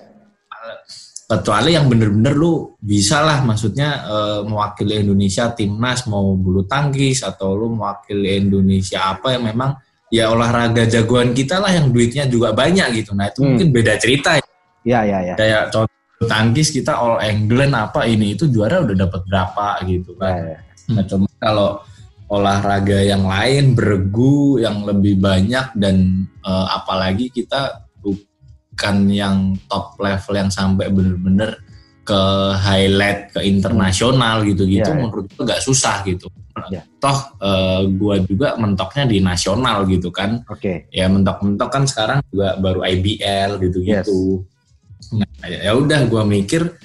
kecuali 1.32 1.72
yang 1.72 1.88
bener-bener 1.88 2.36
lu 2.36 2.76
bisa 2.76 3.24
lah 3.24 3.40
maksudnya 3.40 4.04
eh, 4.04 4.40
mewakili 4.44 5.00
Indonesia 5.00 5.48
timnas 5.54 6.04
mau 6.04 6.34
bulu 6.36 6.66
tangkis 6.68 7.24
atau 7.24 7.56
lu 7.56 7.72
mewakili 7.72 8.36
Indonesia 8.36 9.16
apa 9.16 9.38
yang 9.38 9.48
memang 9.48 9.72
ya 10.12 10.28
olahraga 10.28 10.84
jagoan 10.84 11.32
kita 11.32 11.56
lah 11.56 11.72
yang 11.72 11.88
duitnya 11.88 12.28
juga 12.28 12.52
banyak 12.52 13.00
gitu 13.00 13.16
nah 13.16 13.26
itu 13.26 13.40
Hmm. 13.40 13.56
mungkin 13.56 13.68
beda 13.72 13.96
cerita 13.96 14.36
ya. 14.36 14.44
Ya 14.84 15.00
ya 15.02 15.18
ya. 15.24 15.34
kayak 15.34 15.62
contoh 15.70 15.94
tangkis 16.22 16.68
kita 16.68 16.92
all 16.92 17.16
England 17.18 17.72
apa 17.72 18.04
ini 18.04 18.34
itu 18.34 18.44
juara 18.46 18.78
udah 18.78 18.94
dapat 18.94 19.20
berapa 19.24 19.66
gitu 19.86 20.12
Ya, 20.14 20.20
kan 20.20 20.34
ya. 20.44 20.58
Nah, 20.92 21.04
cuma 21.06 21.26
kalau 21.38 21.68
olahraga 22.26 22.98
yang 22.98 23.24
lain 23.24 23.72
beregu 23.72 24.58
yang 24.58 24.82
lebih 24.82 25.16
banyak 25.16 25.72
dan 25.74 25.96
eh, 26.42 26.66
apalagi 26.68 27.28
kita 27.28 27.86
bukan 28.02 28.96
yang 29.08 29.36
top 29.66 29.94
level 29.96 30.34
yang 30.34 30.50
sampai 30.50 30.90
bener-bener 30.90 31.56
ke 32.02 32.20
highlight 32.58 33.30
ke 33.30 33.40
internasional 33.42 34.42
gitu-gitu 34.42 34.82
Iya, 34.82 34.98
iya. 34.98 35.02
menurut 35.06 35.30
gue 35.30 35.44
gak 35.46 35.62
susah 35.62 36.02
gitu. 36.02 36.26
Iya. 36.70 36.82
Toh 37.00 37.18
eh, 37.40 37.80
gua 37.96 38.16
juga 38.20 38.54
mentoknya 38.56 39.04
di 39.08 39.18
nasional 39.18 39.84
gitu 39.88 40.12
kan. 40.12 40.44
Oke. 40.48 40.86
Ya 40.92 41.08
mentok-mentok 41.08 41.68
kan 41.68 41.84
sekarang 41.88 42.18
juga 42.28 42.56
baru 42.60 42.84
IBL 42.84 43.60
gitu-gitu. 43.60 44.44
Nah, 45.12 45.28
ya 45.48 45.72
udah 45.74 46.00
gua 46.06 46.22
mikir 46.24 46.76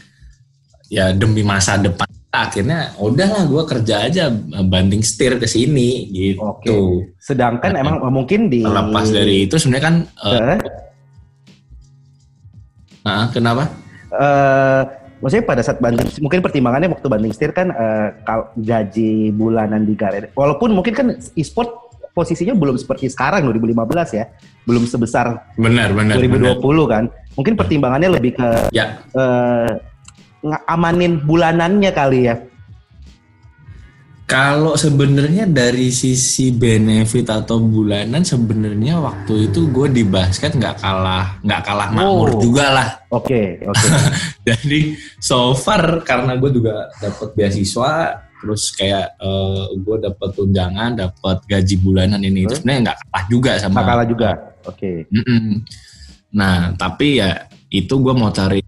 ya 0.87 1.11
demi 1.11 1.43
masa 1.43 1.75
depan 1.75 2.07
akhirnya 2.27 2.93
udahlah 3.01 3.43
gua 3.49 3.63
kerja 3.65 4.07
aja 4.07 4.29
banding 4.67 5.01
setir 5.01 5.39
ke 5.39 5.47
sini 5.47 6.11
gitu. 6.11 6.43
Oke. 6.43 6.75
Sedangkan 7.19 7.75
Nah, 7.75 7.81
emang 7.83 7.97
mungkin 8.11 8.47
di 8.47 8.63
Terlepas 8.63 9.07
dari 9.09 9.47
itu 9.47 9.55
sebenarnya 9.57 9.85
kan 9.85 9.95
Eh, 10.27 10.57
nah, 13.03 13.27
kenapa? 13.31 13.63
eh, 14.07 14.81
maksudnya 15.17 15.45
pada 15.45 15.61
saat 15.61 15.77
banding 15.77 16.07
mungkin 16.19 16.39
pertimbangannya 16.39 16.89
waktu 16.89 17.07
banding 17.07 17.33
setir 17.33 17.51
kan 17.51 17.73
kal- 18.21 18.53
gaji 18.55 19.33
bulanan 19.33 19.83
di 19.83 19.93
Garena 19.93 20.29
walaupun 20.33 20.73
mungkin 20.73 20.93
kan 20.93 21.07
e-sport 21.33 21.89
posisinya 22.11 22.57
belum 22.57 22.77
seperti 22.77 23.09
sekarang 23.09 23.45
2015 23.45 24.17
ya 24.17 24.25
belum 24.65 24.89
sebesar 24.89 25.53
Benar, 25.53 25.93
benar. 25.93 26.17
2020 26.17 26.57
benar. 26.57 26.85
kan 26.89 27.03
mungkin 27.37 27.53
pertimbangannya 27.53 28.09
lebih 28.17 28.41
ke 28.41 28.49
Ya, 28.73 28.97
eh, 29.13 29.69
ngamanin 30.41 31.21
bulanannya 31.25 31.91
kali 31.93 32.29
ya 32.29 32.35
Kalau 34.27 34.75
sebenarnya 34.75 35.47
dari 35.47 35.87
sisi 35.87 36.51
benefit 36.51 37.25
atau 37.25 37.57
bulanan 37.57 38.19
sebenarnya 38.21 38.99
waktu 38.99 39.47
itu 39.47 39.71
gue 39.71 39.87
di 39.87 40.03
basket 40.03 40.51
nggak 40.51 40.77
kalah 40.77 41.39
nggak 41.41 41.61
kalah 41.63 41.87
makmur 41.89 42.29
Oh. 42.29 42.41
juga 42.41 42.65
lah. 42.69 42.87
oke 43.09 43.63
oke 43.63 43.87
Jadi 44.47 44.79
so 45.17 45.55
far 45.55 46.03
karena 46.03 46.35
gue 46.35 46.51
juga 46.51 46.91
dapat 46.97 47.31
beasiswa 47.33 47.91
terus 48.37 48.69
kayak 48.69 49.15
gue 49.77 49.95
dapat 49.97 50.29
tunjangan 50.29 50.91
dapat 50.93 51.37
gaji 51.43 51.75
bulanan 51.77 52.19
ini 52.19 52.43
itu 52.43 52.51
Hmm. 52.51 52.59
sebenarnya 52.59 52.81
nggak 52.83 52.97
kalah 53.01 53.23
juga 53.25 53.51
sama. 53.57 53.71
nggak 53.73 53.87
kalah 53.87 54.05
juga 54.05 54.29
oke 54.65 54.91
Mm-mm. 55.07 55.43
Nah 56.29 56.55
tapi 56.75 57.07
ya 57.17 57.31
itu 57.69 57.95
gue 57.95 58.11
mau 58.11 58.27
cari 58.29 58.59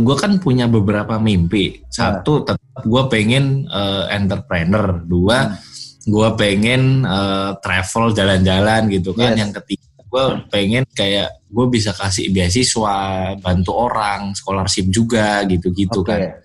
gue 0.00 0.16
kan 0.18 0.36
punya 0.42 0.66
beberapa 0.68 1.16
mimpi 1.16 1.82
satu 1.88 2.44
tetap 2.44 2.82
gue 2.82 3.02
pengen 3.08 3.64
eh, 3.70 4.04
entrepreneur 4.12 5.00
dua 5.00 5.56
gue 6.04 6.28
pengen 6.36 7.06
eh, 7.06 7.50
travel 7.62 8.12
jalan-jalan 8.12 8.90
gitu 8.92 9.16
kan 9.16 9.32
Yes. 9.34 9.40
yang 9.40 9.52
ketiga 9.54 9.86
gue 10.14 10.24
pengen 10.46 10.84
kayak 10.94 11.42
gue 11.50 11.66
bisa 11.66 11.90
kasih 11.90 12.30
beasiswa 12.30 12.98
bantu 13.42 13.72
orang 13.74 14.30
scholarship 14.38 14.86
juga 14.90 15.42
gitu-gitu 15.46 16.02
oke 16.02 16.10
kan 16.10 16.44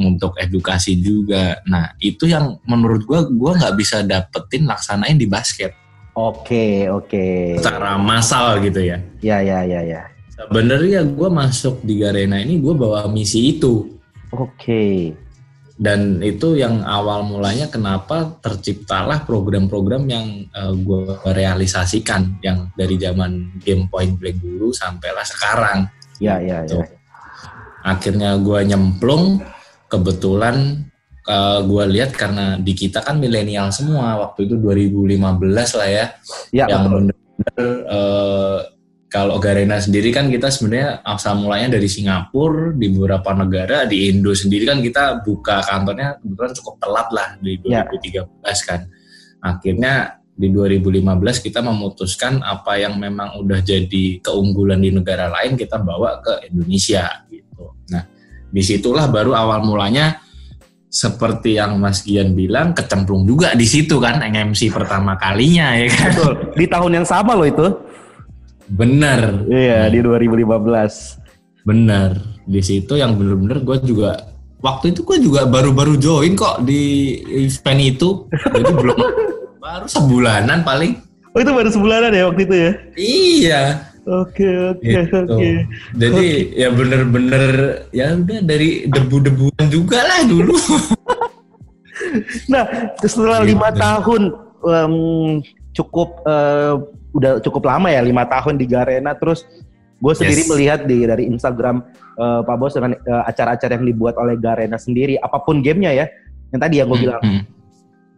untuk 0.00 0.36
edukasi 0.38 0.96
juga. 1.00 1.60
Nah 1.66 1.92
itu 1.98 2.28
yang 2.30 2.60
menurut 2.68 3.04
gue 3.04 3.20
gue 3.34 3.52
nggak 3.58 3.74
bisa 3.76 4.00
dapetin 4.06 4.64
laksanain 4.68 5.16
di 5.18 5.26
basket. 5.26 5.74
Oke 6.14 6.86
oke. 6.90 7.56
Secara 7.58 7.96
massal 8.00 8.60
gitu 8.62 8.80
ya. 8.80 8.98
Ya 9.20 9.38
ya 9.42 9.64
ya 9.64 9.80
ya. 9.82 10.02
Sebenarnya 10.40 11.04
gue 11.04 11.28
masuk 11.28 11.84
di 11.84 12.00
Garena 12.00 12.40
ini 12.40 12.56
gue 12.56 12.72
bawa 12.72 13.04
misi 13.12 13.60
itu. 13.60 14.00
Oke. 14.32 15.12
Dan 15.80 16.20
itu 16.20 16.60
yang 16.60 16.84
awal 16.84 17.24
mulanya 17.24 17.68
kenapa 17.68 18.36
terciptalah 18.44 19.24
program-program 19.24 20.04
yang 20.08 20.44
uh, 20.52 20.76
gue 20.76 21.16
realisasikan 21.32 22.36
yang 22.44 22.68
dari 22.76 23.00
zaman 23.00 23.60
game 23.64 23.88
point 23.88 24.12
blank 24.16 24.40
dulu 24.44 24.72
sampailah 24.76 25.24
sekarang. 25.24 25.88
Ya 26.20 26.36
ya 26.40 26.64
Gitu. 26.68 26.84
ya. 26.84 26.88
Akhirnya 27.80 28.36
gue 28.36 28.60
nyemplung, 28.68 29.40
kebetulan 29.88 30.84
uh, 31.24 31.64
gue 31.64 31.84
lihat 31.96 32.12
karena 32.12 32.60
di 32.60 32.76
kita 32.76 33.00
kan 33.00 33.16
milenial 33.16 33.72
semua 33.72 34.20
waktu 34.20 34.52
itu 34.52 34.60
2015 34.60 35.80
lah 35.80 35.88
ya, 35.88 36.06
Ya 36.52 36.64
yang 36.68 36.92
benar-benar 36.92 37.66
uh, 37.88 38.58
kalau 39.10 39.42
Garena 39.42 39.82
sendiri 39.82 40.14
kan 40.14 40.30
kita 40.30 40.48
sebenarnya 40.54 41.02
asal 41.02 41.42
mulanya 41.42 41.74
dari 41.74 41.90
Singapura 41.90 42.70
di 42.78 42.86
beberapa 42.94 43.34
negara 43.34 43.82
di 43.82 44.06
Indo 44.06 44.30
sendiri 44.30 44.70
kan 44.70 44.78
kita 44.78 45.26
buka 45.26 45.66
kantornya 45.66 46.22
kebetulan 46.22 46.52
cukup 46.54 46.74
telat 46.78 47.08
lah 47.10 47.28
di 47.42 47.58
Ya. 47.66 47.82
2013 47.90 48.70
kan 48.70 48.80
akhirnya 49.42 50.22
di 50.38 50.48
2015 50.48 51.44
kita 51.44 51.60
memutuskan 51.60 52.40
apa 52.40 52.78
yang 52.78 52.96
memang 52.96 53.42
udah 53.42 53.60
jadi 53.60 54.22
keunggulan 54.22 54.80
di 54.80 54.94
negara 54.94 55.28
lain 55.28 55.58
kita 55.58 55.82
bawa 55.82 56.22
ke 56.22 56.46
Indonesia 56.46 57.26
gitu 57.26 57.74
nah 57.90 58.06
di 58.48 58.62
situlah 58.62 59.10
baru 59.10 59.34
awal 59.34 59.66
mulanya 59.66 60.22
seperti 60.90 61.54
yang 61.54 61.78
Mas 61.78 62.02
Gian 62.02 62.34
bilang 62.34 62.74
kecemplung 62.74 63.22
juga 63.22 63.54
di 63.54 63.62
situ 63.62 64.02
kan 64.02 64.22
MC 64.26 64.74
pertama 64.74 65.14
kalinya 65.14 65.78
ya 65.78 65.86
kan 65.86 66.10
Betul. 66.10 66.32
Di 66.58 66.66
tahun 66.66 66.92
yang 66.98 67.06
sama 67.06 67.38
loh 67.38 67.46
itu. 67.46 67.66
Bener 68.70 69.44
Iya 69.46 69.88
di 69.88 69.98
2015. 69.98 71.18
Bener, 71.60 72.16
di 72.46 72.60
situ 72.60 72.96
yang 72.96 73.14
bener-bener 73.14 73.60
gue 73.60 73.76
juga 73.84 74.16
waktu 74.60 74.92
itu 74.92 75.04
gue 75.04 75.18
juga 75.20 75.44
baru-baru 75.44 75.96
join 75.96 76.32
kok 76.32 76.64
di 76.64 77.16
event 77.28 77.80
itu, 77.80 78.24
jadi 78.30 78.72
belum 78.72 78.96
baru 79.64 79.84
sebulanan 79.84 80.64
paling. 80.64 80.96
Oh 81.30 81.38
itu 81.38 81.52
baru 81.52 81.68
sebulanan 81.68 82.10
ya 82.10 82.24
waktu 82.26 82.42
itu 82.42 82.54
ya? 82.56 82.70
Iya, 82.96 83.62
Oke 84.08 84.48
oke 84.72 84.80
gitu. 84.82 85.18
oke. 85.28 85.50
Jadi 85.94 86.26
ya 86.56 86.68
bener-bener 86.72 87.44
ya 87.92 88.16
udah 88.16 88.40
dari 88.40 88.88
debu-debuan 88.88 89.64
juga 89.68 90.00
lah 90.00 90.24
dulu. 90.24 90.56
Nah 92.48 92.64
setelah 92.98 93.44
Gitu. 93.44 93.52
lima 93.54 93.68
tahun 93.70 94.22
em, 94.64 94.94
cukup 95.72 96.24
eh, 96.24 96.74
udah 97.10 97.40
cukup 97.40 97.66
lama 97.66 97.88
ya 97.88 98.00
lima 98.00 98.22
tahun 98.24 98.54
di 98.54 98.64
Garena 98.64 99.14
terus 99.14 99.42
gue 100.00 100.14
sendiri 100.14 100.42
Yes. 100.42 100.50
melihat 100.50 100.80
di 100.84 101.04
dari 101.04 101.24
Instagram 101.26 101.82
eh, 102.16 102.40
Pak 102.42 102.56
Bos 102.56 102.72
dengan 102.72 102.94
eh, 102.94 103.22
acara-acara 103.26 103.76
yang 103.76 103.86
dibuat 103.86 104.14
oleh 104.16 104.36
Garena 104.36 104.76
sendiri 104.76 105.18
apa 105.18 105.38
pun 105.38 105.60
gamenya 105.60 105.92
ya 105.92 106.06
yang 106.50 106.60
tadi 106.60 106.74
yang 106.78 106.88
gue 106.88 107.00
bilang 107.00 107.20
Hmm, 107.20 107.42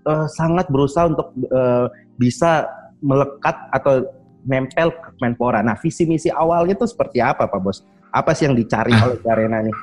eh, 0.06 0.26
sangat 0.30 0.66
berusaha 0.68 1.08
untuk 1.08 1.30
eh, 1.36 1.86
bisa 2.16 2.68
melekat 3.00 3.56
atau 3.70 4.06
nempel 4.42 4.90
ke 4.90 5.08
Menpora. 5.18 5.62
Nah, 5.62 5.74
visi 5.74 6.02
misi 6.02 6.26
awalnya 6.26 6.74
tuh 6.74 6.86
seperti 6.86 7.18
apa, 7.18 7.46
Pak 7.46 7.60
Bos? 7.62 7.82
Apa 8.10 8.34
sih 8.34 8.46
yang 8.46 8.54
dicari 8.54 8.90
Ah. 8.90 9.06
oleh 9.06 9.18
Garena 9.18 9.58
nih? 9.58 9.74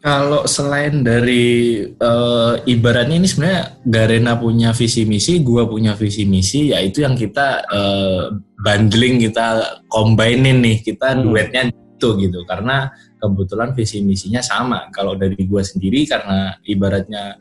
Kalau 0.00 0.48
selain 0.48 1.04
dari 1.04 1.84
eh, 1.92 2.54
ibaratnya 2.64 3.20
ini 3.20 3.28
sebenarnya 3.28 3.84
Garena 3.84 4.32
punya 4.40 4.72
visi 4.72 5.04
misi, 5.04 5.44
gua 5.44 5.68
punya 5.68 5.92
visi 5.92 6.24
misi, 6.24 6.72
yaitu 6.72 7.04
yang 7.04 7.12
kita 7.12 7.60
eh, 7.68 8.32
bundling, 8.64 9.20
kita 9.28 9.76
combinein 9.92 10.64
nih, 10.64 10.80
kita 10.80 11.12
Hmm. 11.12 11.28
duetnya 11.28 11.68
itu 11.68 12.08
gitu. 12.16 12.40
Karena 12.48 12.88
kebetulan 13.20 13.76
visi 13.76 14.00
misinya 14.00 14.40
sama. 14.40 14.88
Kalau 14.88 15.20
dari 15.20 15.36
gua 15.44 15.60
sendiri 15.60 16.08
karena 16.08 16.56
ibaratnya 16.64 17.36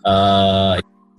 eh, 0.00 0.74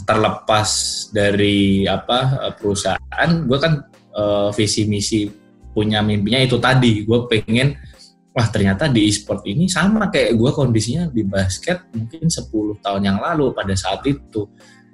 terlepas 0.09 0.69
dari 1.13 1.85
apa 1.85 2.49
perusahaan, 2.57 3.29
gua 3.45 3.57
kan 3.61 3.73
eh, 4.17 4.49
visi 4.57 4.89
misi 4.89 5.29
punya 5.69 6.01
mimpinya 6.01 6.41
itu 6.41 6.57
tadi. 6.57 7.05
Gue 7.05 7.29
pengen 7.29 7.77
wah 8.33 8.47
ternyata 8.49 8.85
di 8.87 9.09
e-sport 9.09 9.45
ini 9.49 9.65
sama 9.65 10.07
kayak 10.13 10.37
gue 10.37 10.51
kondisinya 10.53 11.09
di 11.09 11.25
basket 11.25 11.89
mungkin 11.93 12.29
10 12.29 12.83
tahun 12.83 13.01
yang 13.01 13.19
lalu 13.19 13.51
pada 13.53 13.73
saat 13.73 14.05
itu. 14.05 14.45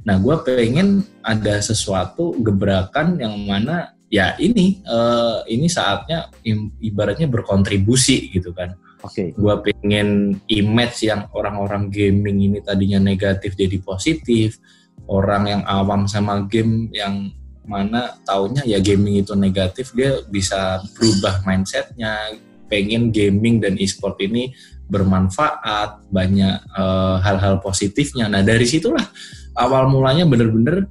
Nah 0.05 0.21
gue 0.21 0.35
pengen 0.45 1.03
ada 1.25 1.59
sesuatu 1.59 2.37
gebrakan 2.39 3.19
yang 3.19 3.35
mana 3.43 3.95
ya 4.07 4.37
ini 4.37 4.79
eh, 4.85 5.37
ini 5.51 5.67
saatnya 5.67 6.31
ibaratnya 6.79 7.27
berkontribusi 7.27 8.31
gitu 8.31 8.55
kan. 8.55 8.77
Oke. 9.03 9.35
Gue 9.37 9.53
pengen 9.61 10.39
image 10.49 11.05
yang 11.05 11.29
orang-orang 11.35 11.93
gaming 11.93 12.41
ini 12.41 12.59
tadinya 12.63 12.97
negatif 12.97 13.53
jadi 13.53 13.77
positif. 13.83 14.57
Orang 15.05 15.45
yang 15.45 15.61
awam 15.69 16.09
sama 16.09 16.49
game 16.49 16.89
yang 16.89 17.29
mana 17.65 18.13
taunya 18.25 18.61
ya 18.65 18.77
gaming 18.77 19.25
itu 19.25 19.33
negatif 19.33 19.89
dia 19.97 20.21
bisa 20.29 20.81
berubah 20.93 21.41
mindsetnya 21.49 22.37
pengen 22.67 23.13
gaming 23.13 23.61
dan 23.61 23.77
e-sport 23.77 24.17
ini 24.21 24.53
bermanfaat 24.89 26.09
banyak 26.13 26.55
eh, 26.61 27.17
hal-hal 27.21 27.61
positifnya 27.61 28.29
nah 28.29 28.45
dari 28.45 28.65
situlah 28.65 29.05
awal 29.57 29.89
mulanya 29.89 30.27
bener-bener 30.27 30.89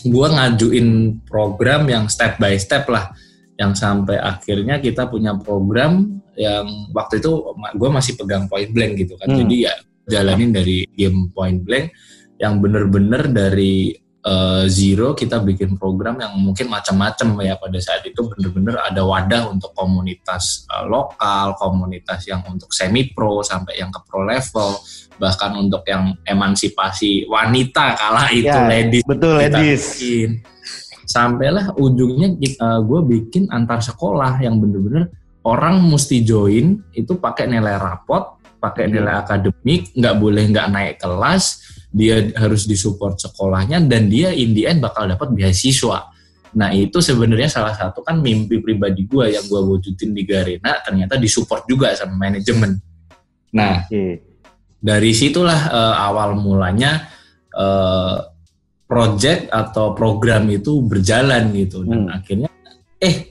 gue 0.00 0.26
ngajuin 0.32 1.20
program 1.28 1.84
yang 1.86 2.08
step 2.08 2.40
by 2.40 2.56
step 2.56 2.88
lah 2.88 3.12
yang 3.60 3.76
sampai 3.76 4.16
akhirnya 4.16 4.80
kita 4.80 5.04
punya 5.04 5.36
program 5.36 6.20
yang 6.32 6.88
waktu 6.96 7.20
itu 7.20 7.52
gue 7.76 7.90
masih 7.92 8.16
pegang 8.16 8.48
point 8.48 8.72
blank 8.72 8.96
gitu 8.96 9.20
kan 9.20 9.28
Hmm. 9.28 9.44
jadi 9.44 9.56
ya 9.68 9.74
jalanin 10.08 10.50
dari 10.50 10.88
game 10.96 11.28
point 11.36 11.60
blank 11.60 11.92
yang 12.40 12.56
bener-bener 12.64 13.28
dari 13.28 13.92
eh, 14.20 14.64
zero 14.68 15.16
kita 15.16 15.40
bikin 15.40 15.80
program 15.80 16.20
yang 16.20 16.36
mungkin 16.36 16.68
macam-macam 16.68 17.28
ya 17.40 17.56
pada 17.56 17.78
saat 17.80 18.04
itu 18.04 18.20
bener-bener 18.28 18.76
ada 18.76 19.00
wadah 19.02 19.48
untuk 19.48 19.72
komunitas 19.72 20.68
eh, 20.68 20.84
lokal, 20.84 21.56
komunitas 21.56 22.24
yang 22.28 22.44
untuk 22.44 22.68
semi 22.70 23.08
pro 23.12 23.40
sampai 23.40 23.80
yang 23.80 23.88
ke 23.88 24.00
pro 24.04 24.22
level, 24.24 24.76
bahkan 25.16 25.56
untuk 25.56 25.80
yang 25.88 26.12
emansipasi 26.24 27.24
wanita 27.26 27.96
kala 27.96 28.28
itu 28.32 28.48
Ya, 28.48 28.68
ladies 28.68 29.04
Betul, 29.08 29.36
kita 29.40 29.58
ladies. 29.58 29.84
bikin. 29.96 30.30
Sampailah 31.10 31.74
ujungnya 31.74 32.28
gue 32.86 33.00
bikin 33.02 33.50
antar 33.50 33.82
sekolah 33.82 34.38
yang 34.38 34.62
bener-bener 34.62 35.10
orang 35.42 35.80
mesti 35.82 36.22
join 36.22 36.78
itu 36.92 37.16
pakai 37.18 37.48
nilai 37.48 37.80
rapot, 37.80 38.38
pakai 38.60 38.86
Hmm. 38.86 38.94
nilai 39.00 39.14
akademik, 39.18 39.90
nggak 39.96 40.14
boleh 40.20 40.44
nggak 40.52 40.68
naik 40.70 40.94
kelas, 41.00 41.44
dia 41.90 42.30
harus 42.38 42.70
disupport 42.70 43.18
sekolahnya 43.18 43.82
dan 43.90 44.06
dia 44.06 44.30
in 44.30 44.54
the 44.54 44.66
end 44.70 44.78
bakal 44.78 45.06
dapat 45.10 45.34
beasiswa. 45.34 46.06
Nah 46.50 46.70
itu 46.74 46.98
sebenarnya 46.98 47.46
salah 47.50 47.74
satu 47.74 48.02
kan 48.02 48.18
mimpi 48.18 48.58
pribadi 48.62 49.06
gue 49.06 49.34
yang 49.34 49.46
gue 49.46 49.60
wujudin 49.62 50.10
di 50.14 50.22
Garena 50.26 50.78
ternyata 50.82 51.18
disupport 51.18 51.62
juga 51.66 51.94
sama 51.94 52.14
manajemen. 52.18 52.78
Nah 53.54 53.86
dari 54.80 55.12
situlah 55.12 55.60
eh, 55.70 55.94
awal 55.98 56.38
mulanya 56.38 57.10
eh, 57.54 58.16
project 58.90 59.50
atau 59.54 59.94
program 59.94 60.50
itu 60.50 60.82
berjalan 60.82 61.54
gitu 61.54 61.86
dan 61.86 62.10
Hmm. 62.10 62.16
akhirnya 62.18 62.50
eh 62.98 63.30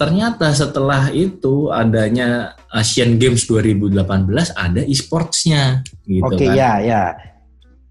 ternyata 0.00 0.48
setelah 0.56 1.12
itu 1.12 1.68
adanya 1.68 2.56
Asian 2.72 3.20
Games 3.20 3.44
2018 3.46 4.00
ada 4.56 4.80
e-sportsnya 4.82 5.84
gitu 6.08 6.24
Oke, 6.24 6.48
kan. 6.50 6.56
ya, 6.56 6.72
ya. 6.82 7.02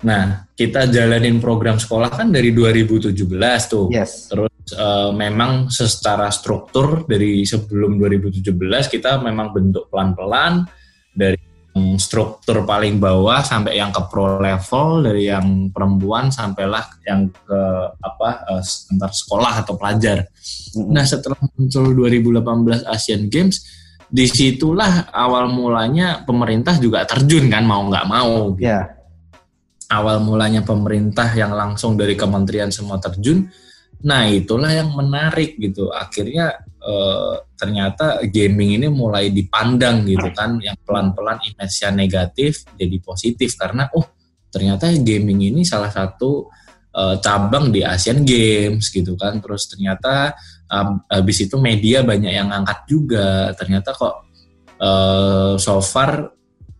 Nah, 0.03 0.45
kita 0.53 0.91
jalanin 0.91 1.39
program 1.39 1.79
sekolah 1.79 2.11
kan 2.11 2.27
dari 2.29 2.51
2017 2.51 3.15
tuh. 3.71 3.87
Yes. 3.89 4.27
Terus 4.29 4.53
eh, 4.75 5.09
memang 5.15 5.71
secara 5.71 6.29
struktur 6.29 7.07
dari 7.07 7.47
sebelum 7.47 7.97
2017 7.97 8.53
kita 8.91 9.23
memang 9.23 9.55
bentuk 9.55 9.87
pelan-pelan 9.89 10.67
dari 11.15 11.39
struktur 11.97 12.61
paling 12.69 13.01
bawah 13.01 13.41
sampai 13.41 13.81
yang 13.81 13.89
ke 13.89 14.05
pro 14.05 14.37
level 14.37 15.09
dari 15.09 15.25
yang 15.25 15.73
perempuan 15.73 16.29
sampailah 16.29 17.01
yang 17.01 17.33
ke 17.33 17.61
apa 17.97 18.29
eh, 18.53 18.63
antar 18.93 19.09
sekolah 19.09 19.53
atau 19.65 19.73
pelajar. 19.73 20.29
Mm-mm. 20.77 20.93
Nah 20.93 21.01
setelah 21.01 21.39
muncul 21.57 21.97
2018 21.97 22.85
Asian 22.85 23.25
Games, 23.25 23.65
di 24.13 24.29
situlah 24.29 25.09
awal 25.09 25.49
mulanya 25.49 26.21
pemerintah 26.21 26.77
juga 26.77 27.01
terjun 27.09 27.49
kan 27.49 27.65
mau 27.65 27.81
nggak 27.89 28.05
mau. 28.05 28.53
Gitu. 28.53 28.69
Ya. 28.69 28.92
Awal 29.93 30.25
mulanya 30.25 30.65
pemerintah 30.65 31.29
yang 31.37 31.53
langsung 31.53 31.93
dari 31.93 32.17
kementerian 32.17 32.73
semua 32.73 32.97
terjun, 32.97 33.45
Nah 34.03 34.27
itulah 34.27 34.71
yang 34.71 34.91
menarik 34.91 35.55
gitu. 35.55 35.87
Akhirnya 35.89 36.59
eh, 36.83 37.33
ternyata 37.55 38.19
gaming 38.27 38.79
ini 38.79 38.87
mulai 38.91 39.31
dipandang 39.31 40.03
gitu 40.03 40.27
kan, 40.35 40.59
yang 40.59 40.75
pelan-pelan 40.83 41.39
image 41.47 41.79
negatif 41.95 42.67
jadi 42.75 42.97
positif 42.99 43.55
karena 43.55 43.87
oh 43.95 44.03
ternyata 44.51 44.91
gaming 44.99 45.55
ini 45.55 45.63
salah 45.63 45.89
satu 45.89 46.51
eh, 46.91 47.15
cabang 47.23 47.71
di 47.71 47.81
Asian 47.87 48.27
Games 48.27 48.91
gitu 48.91 49.15
kan. 49.15 49.39
Terus 49.39 49.71
ternyata 49.71 50.35
um, 50.67 50.99
habis 51.07 51.47
itu 51.47 51.55
media 51.55 52.03
banyak 52.03 52.33
yang 52.35 52.51
angkat 52.51 52.83
juga. 52.91 53.55
Ternyata 53.55 53.95
kok 53.95 54.15
eh, 54.83 55.53
so 55.63 55.79
far 55.79 56.27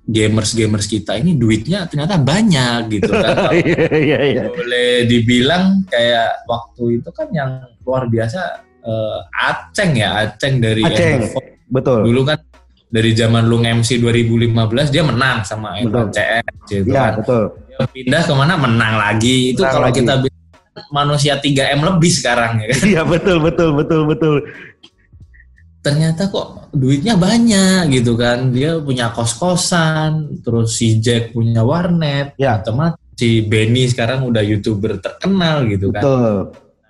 gamers-gamers 0.04 0.84
kita 0.86 1.16
ini 1.16 1.40
duitnya 1.40 1.88
ternyata 1.88 2.20
banyak 2.20 2.92
gitu 2.92 3.08
kan. 3.08 3.52
Iya, 3.56 3.88
iya, 3.96 4.20
iya. 4.20 4.44
Boleh 4.52 5.08
dibilang 5.08 5.88
kayak 5.88 6.44
waktu 6.44 7.00
itu 7.00 7.10
kan 7.16 7.28
yang 7.32 7.52
luar 7.88 8.12
biasa 8.12 8.40
eh, 8.84 9.20
Aceng 9.48 9.96
ya, 9.96 10.28
Aceng 10.28 10.60
dari 10.60 10.84
Aceng. 10.84 11.32
Betul. 11.72 12.04
Dulu 12.04 12.22
kan 12.28 12.38
dari 12.94 13.16
zaman 13.16 13.48
lu 13.48 13.58
MC 13.64 13.98
2015 13.98 14.94
dia 14.94 15.02
menang 15.02 15.42
sama 15.42 15.74
Betul. 15.82 16.14
CS 16.14 16.46
gitu 16.70 16.92
Iya, 16.94 17.02
kan. 17.10 17.12
betul. 17.24 17.44
Dia 17.66 17.78
pindah 17.90 18.22
ke 18.22 18.34
mana 18.36 18.54
menang 18.54 18.94
lagi. 19.00 19.56
Itu 19.56 19.64
Menang 19.64 19.74
kalau 19.74 19.88
lagi. 19.90 19.98
kita 20.04 20.14
manusia 20.90 21.34
3M 21.38 21.80
lebih 21.82 22.12
sekarang 22.12 22.62
ya 22.62 22.66
kan. 22.70 22.80
Iya, 22.86 23.02
betul, 23.08 23.38
betul, 23.42 23.70
betul, 23.74 24.02
betul. 24.06 24.36
Ternyata 25.84 26.32
kok 26.32 26.72
duitnya 26.72 27.20
banyak 27.20 27.92
gitu 27.92 28.16
kan 28.16 28.50
dia 28.56 28.80
punya 28.80 29.12
kos-kosan 29.12 30.40
terus 30.40 30.80
si 30.80 31.04
Jack 31.04 31.36
punya 31.36 31.62
warnet 31.62 32.34
Ya. 32.40 32.58
otomatis 32.64 32.98
si 33.20 33.44
Benny 33.46 33.86
sekarang 33.92 34.24
udah 34.26 34.42
youtuber 34.42 34.98
terkenal 35.04 35.68
gitu 35.68 35.92
kan 35.92 36.02
Betul. 36.02 36.34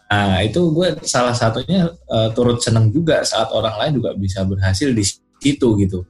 nah 0.07 0.39
itu 0.45 0.61
gue 0.71 0.87
salah 1.03 1.33
satunya 1.33 1.89
eh, 1.89 2.29
turut 2.37 2.61
seneng 2.61 2.93
juga 2.93 3.25
saat 3.25 3.49
orang 3.49 3.75
lain 3.81 3.93
juga 3.97 4.13
bisa 4.13 4.45
berhasil 4.45 4.93
di 4.93 5.03
situ 5.41 5.67
gitu 5.81 6.05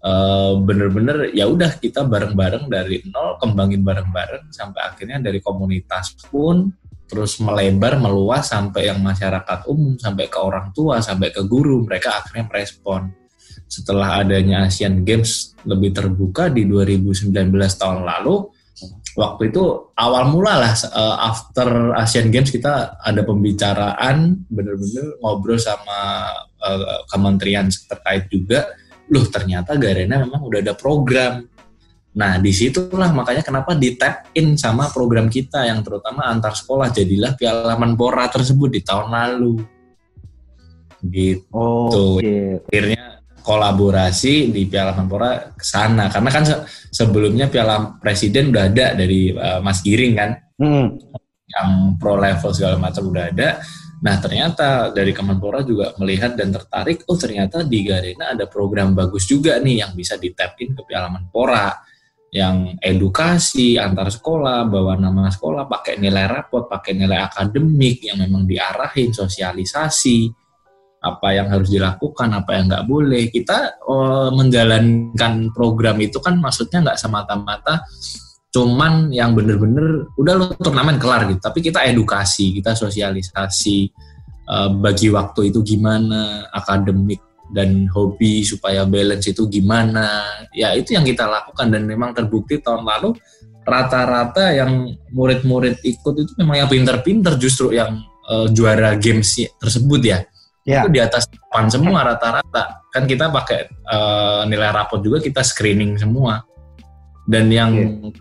Eh, 0.00 0.52
bener-bener 0.64 1.28
ya 1.36 1.44
udah 1.44 1.76
kita 1.76 2.08
bareng-bareng 2.08 2.72
dari 2.72 3.04
nol 3.12 3.36
kembangin 3.36 3.84
bareng-bareng 3.84 4.48
sampai 4.48 4.80
akhirnya 4.88 5.20
dari 5.20 5.44
komunitas 5.44 6.16
pun 6.32 6.72
terus 7.10 7.42
melebar 7.42 7.98
meluas 7.98 8.46
sampai 8.54 8.86
yang 8.86 9.02
masyarakat 9.02 9.66
umum 9.66 9.98
sampai 9.98 10.30
ke 10.30 10.38
orang 10.38 10.70
tua 10.70 11.02
sampai 11.02 11.34
ke 11.34 11.42
guru 11.42 11.82
mereka 11.82 12.22
akhirnya 12.22 12.46
merespon. 12.46 13.10
Setelah 13.66 14.22
adanya 14.22 14.70
Asian 14.70 15.02
Games 15.02 15.58
lebih 15.66 15.90
terbuka 15.90 16.46
di 16.46 16.70
2019 16.70 17.34
tahun 17.50 18.06
lalu 18.06 18.46
waktu 19.18 19.50
itu 19.50 19.90
awal 19.98 20.30
mula 20.30 20.54
lah 20.62 20.72
eh, 20.72 21.16
after 21.18 21.98
Asian 21.98 22.30
Games 22.30 22.54
kita 22.54 23.02
ada 23.02 23.26
pembicaraan 23.26 24.46
bener-bener 24.46 25.18
ngobrol 25.18 25.58
sama 25.58 26.30
eh, 26.62 27.02
kementerian 27.10 27.66
terkait 27.66 28.30
juga. 28.30 28.70
Loh 29.10 29.26
ternyata 29.26 29.74
Garena 29.74 30.22
memang 30.22 30.46
udah 30.46 30.62
ada 30.62 30.78
program 30.78 31.42
Nah, 32.10 32.42
di 32.42 32.50
situlah 32.50 33.14
makanya 33.14 33.46
kenapa 33.46 33.78
di 33.78 33.94
tap 33.94 34.34
in 34.34 34.58
sama 34.58 34.90
program 34.90 35.30
kita 35.30 35.62
yang 35.62 35.86
terutama 35.86 36.26
antar 36.26 36.58
sekolah 36.58 36.90
jadilah 36.90 37.38
Piala 37.38 37.78
Menpora 37.78 38.26
tersebut 38.26 38.66
di 38.66 38.80
tahun 38.82 39.14
lalu. 39.14 39.62
Gitu. 41.06 41.46
Oh, 41.54 42.18
oke. 42.18 42.66
Akhirnya 42.66 43.22
kolaborasi 43.40 44.50
di 44.50 44.66
Piala 44.66 44.92
Menpora 44.92 45.54
ke 45.54 45.64
sana 45.64 46.10
karena 46.10 46.30
kan 46.34 46.44
se- 46.44 46.62
sebelumnya 46.92 47.46
Piala 47.46 47.96
Presiden 48.02 48.50
udah 48.52 48.68
ada 48.68 48.92
dari 48.98 49.30
uh, 49.32 49.62
Mas 49.62 49.80
Giring 49.80 50.14
kan 50.18 50.30
Hmm. 50.60 51.00
yang 51.48 51.96
pro 51.96 52.20
level 52.20 52.52
segala 52.52 52.76
macam 52.76 53.08
udah 53.08 53.32
ada. 53.32 53.64
Nah 54.04 54.16
ternyata 54.20 54.92
dari 54.92 55.16
Kemenpora 55.16 55.64
juga 55.64 55.96
melihat 55.96 56.36
dan 56.36 56.52
tertarik, 56.52 57.04
oh 57.08 57.16
ternyata 57.16 57.64
di 57.64 57.80
Garena 57.80 58.36
ada 58.36 58.44
program 58.44 58.92
bagus 58.92 59.24
juga 59.24 59.56
nih 59.56 59.80
yang 59.84 59.92
bisa 59.96 60.20
ditapin 60.20 60.76
ke 60.76 60.84
Piala 60.84 61.08
Menpora 61.08 61.72
yang 62.30 62.78
edukasi 62.78 63.74
antar 63.74 64.06
sekolah, 64.06 64.70
bawa 64.70 64.94
nama 64.94 65.26
sekolah, 65.26 65.66
pakai 65.66 65.98
nilai 65.98 66.30
rapot, 66.30 66.70
pakai 66.70 66.94
nilai 66.94 67.18
akademik 67.18 68.06
yang 68.06 68.22
memang 68.22 68.46
diarahin, 68.46 69.10
sosialisasi, 69.10 70.30
apa 71.02 71.28
yang 71.34 71.50
harus 71.50 71.74
dilakukan, 71.74 72.30
apa 72.30 72.50
yang 72.54 72.70
nggak 72.70 72.86
boleh. 72.86 73.26
Kita 73.34 73.82
eh, 73.82 74.30
menjalankan 74.30 75.50
program 75.50 75.98
itu 75.98 76.22
kan 76.22 76.38
maksudnya 76.38 76.86
nggak 76.86 77.00
semata-mata 77.02 77.82
cuman 78.50 79.14
yang 79.14 79.30
bener-bener 79.38 80.10
udah 80.18 80.34
lo 80.34 80.50
turnamen 80.58 80.98
kelar 80.98 81.30
gitu 81.30 81.38
tapi 81.38 81.62
kita 81.62 81.86
edukasi 81.86 82.50
kita 82.58 82.74
sosialisasi 82.74 83.78
eh, 84.50 84.70
bagi 84.74 85.06
waktu 85.06 85.54
itu 85.54 85.62
gimana 85.62 86.50
akademik 86.50 87.22
dan 87.50 87.90
hobi 87.90 88.46
supaya 88.46 88.86
balance 88.86 89.26
itu 89.30 89.46
gimana. 89.50 90.22
Ya 90.54 90.74
itu 90.74 90.94
yang 90.94 91.02
kita 91.02 91.26
lakukan 91.26 91.70
dan 91.70 91.86
memang 91.86 92.14
terbukti 92.14 92.62
tahun 92.62 92.86
lalu 92.86 93.18
rata-rata 93.66 94.50
yang 94.56 94.96
murid-murid 95.12 95.84
ikut 95.84 96.14
itu 96.16 96.32
memang 96.40 96.64
yang 96.64 96.70
pinter-pinter 96.70 97.36
justru 97.36 97.76
yang 97.76 98.00
eh, 98.30 98.46
juara 98.54 98.96
games 98.96 99.36
tersebut 99.58 100.02
ya. 100.02 100.20
Ya. 100.68 100.84
itu 100.84 100.92
di 100.92 101.00
atas 101.00 101.24
8 101.50 101.72
semua 101.72 102.04
rata-rata. 102.04 102.84
Kan 102.92 103.08
kita 103.08 103.32
pakai 103.32 103.66
eh, 103.70 104.42
nilai 104.46 104.70
rapot 104.70 105.02
juga 105.02 105.18
kita 105.18 105.42
screening 105.42 105.98
semua. 105.98 106.44
Dan 107.30 107.46
yang 107.46 107.70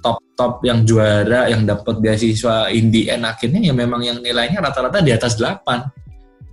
top-top 0.05 0.61
yang 0.61 0.85
juara 0.85 1.49
yang 1.49 1.65
dapat 1.65 1.97
beasiswa 1.97 2.69
in 2.69 2.93
the 2.93 3.09
end 3.09 3.25
akhirnya 3.25 3.57
ya 3.57 3.73
memang 3.73 4.05
yang 4.05 4.21
nilainya 4.21 4.61
rata-rata 4.61 5.01
di 5.01 5.09
atas 5.09 5.33
8 5.33 5.65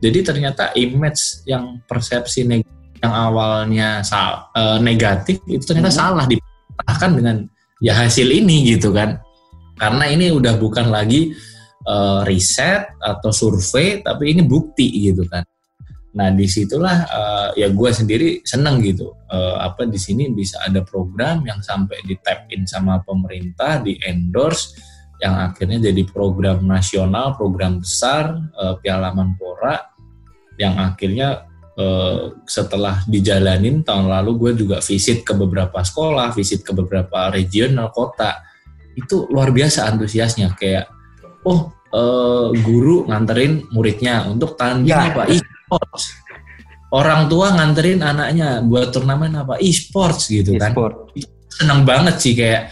jadi 0.06 0.18
ternyata 0.22 0.70
image 0.78 1.42
yang 1.50 1.82
persepsi 1.90 2.46
neg- 2.46 2.70
yang 3.02 3.10
awalnya 3.12 4.00
sal- 4.06 4.46
eh, 4.54 4.78
negatif 4.78 5.42
itu 5.50 5.66
ternyata 5.66 5.90
Hmm. 5.90 6.00
salah 6.00 6.24
dipatahkan 6.30 7.10
dengan 7.18 7.36
ya 7.82 7.92
hasil 7.98 8.30
ini 8.30 8.70
gitu 8.72 8.94
kan. 8.94 9.18
Karena 9.76 10.08
ini 10.08 10.30
udah 10.32 10.54
bukan 10.56 10.88
lagi 10.88 11.34
eh, 11.86 12.20
riset 12.26 12.98
atau 12.98 13.30
survei 13.30 14.02
tapi 14.02 14.34
ini 14.34 14.42
bukti 14.42 15.06
gitu 15.06 15.22
kan. 15.28 15.46
Nah 16.16 16.32
di 16.32 16.48
situlah 16.48 16.96
eh, 17.06 17.48
ya 17.62 17.68
gue 17.70 17.90
sendiri 17.90 18.28
seneng 18.46 18.80
gitu 18.82 19.10
Eh, 19.26 19.56
apa 19.58 19.82
di 19.90 19.98
sini 19.98 20.30
bisa 20.30 20.62
ada 20.62 20.86
program 20.86 21.42
yang 21.42 21.58
sampai 21.58 21.98
di 22.06 22.14
tap 22.22 22.46
in 22.54 22.62
sama 22.62 23.02
pemerintah 23.02 23.82
di 23.82 23.98
endorse 24.06 24.78
yang 25.18 25.34
akhirnya 25.50 25.90
jadi 25.90 26.02
program 26.06 26.62
nasional 26.62 27.34
program 27.34 27.82
besar 27.82 28.38
eh, 28.54 28.74
Piala 28.78 29.10
Menpora 29.10 29.82
yang 30.56 30.76
akhirnya 30.76 31.48
eh, 31.76 32.32
setelah 32.48 33.04
dijalanin 33.08 33.84
tahun 33.84 34.08
lalu 34.08 34.30
gue 34.40 34.52
juga 34.66 34.76
visit 34.80 35.22
ke 35.22 35.32
beberapa 35.36 35.80
sekolah 35.84 36.32
visit 36.32 36.64
ke 36.64 36.72
beberapa 36.72 37.32
regional 37.32 37.92
kota. 37.92 38.40
Itu 38.96 39.28
luar 39.28 39.52
biasa 39.52 39.88
antusiasnya 39.92 40.56
kayak 40.56 40.88
oh 41.44 41.72
eh, 41.92 42.48
guru 42.60 43.08
nganterin 43.08 43.68
muridnya 43.72 44.24
untuk 44.28 44.56
tanding 44.56 44.92
Ya. 44.92 45.12
apa 45.12 45.28
e-sports 45.28 46.26
orang 46.94 47.26
tua 47.26 47.54
nganterin 47.56 48.00
anaknya 48.02 48.62
buat 48.62 48.94
turnamen 48.94 49.34
apa? 49.34 49.58
E-sports 49.58 50.30
gitu 50.30 50.54
kan. 50.60 50.70
E-sport. 50.72 50.94
seneng 51.56 51.88
banget 51.88 52.20
sih 52.20 52.36
kayak 52.36 52.68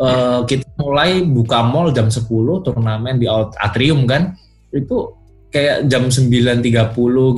eh, 0.00 0.40
kita 0.48 0.64
mulai 0.80 1.22
buka 1.28 1.60
mall 1.60 1.92
jam 1.92 2.08
10 2.08 2.24
turnamen 2.64 3.20
di 3.20 3.28
atrium 3.60 4.08
kan. 4.08 4.32
Itu 4.72 5.14
kayak 5.54 5.86
jam 5.86 6.10
9.30 6.10 6.58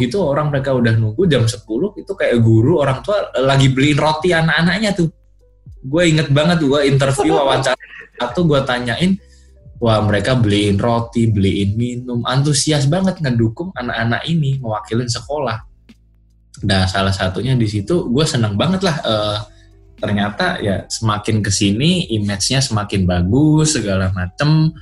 gitu 0.01 0.17
orang 0.25 0.49
mereka 0.49 0.73
udah 0.73 0.97
nunggu 0.97 1.29
jam 1.29 1.45
10 1.45 2.01
itu 2.01 2.13
kayak 2.17 2.41
guru 2.41 2.81
orang 2.81 3.05
tua 3.05 3.29
lagi 3.45 3.69
beliin 3.69 4.01
roti 4.01 4.33
anak-anaknya 4.33 4.97
tuh. 4.97 5.13
Gue 5.85 6.09
inget 6.09 6.33
banget 6.33 6.65
gue 6.65 6.81
interview 6.89 7.37
wawancara 7.45 7.77
satu 8.17 8.49
gue 8.49 8.57
tanyain 8.65 9.21
wah 9.77 10.01
mereka 10.01 10.33
beliin 10.33 10.81
roti 10.81 11.29
beliin 11.29 11.77
minum. 11.77 12.25
Antusias 12.25 12.89
banget 12.89 13.21
ngedukung 13.21 13.77
anak-anak 13.77 14.25
ini 14.25 14.57
mewakilin 14.57 15.13
sekolah. 15.13 15.61
Nah 16.65 16.89
salah 16.89 17.13
satunya 17.13 17.53
di 17.53 17.69
situ 17.69 18.09
gue 18.09 18.25
seneng 18.25 18.57
banget 18.57 18.81
lah 18.81 18.97
eh, 19.05 19.39
ternyata 20.01 20.57
ya 20.65 20.89
semakin 20.89 21.45
ke 21.45 21.53
sini 21.53 22.09
image-nya 22.17 22.65
semakin 22.65 23.05
bagus 23.05 23.77
segala 23.77 24.09
macem. 24.17 24.73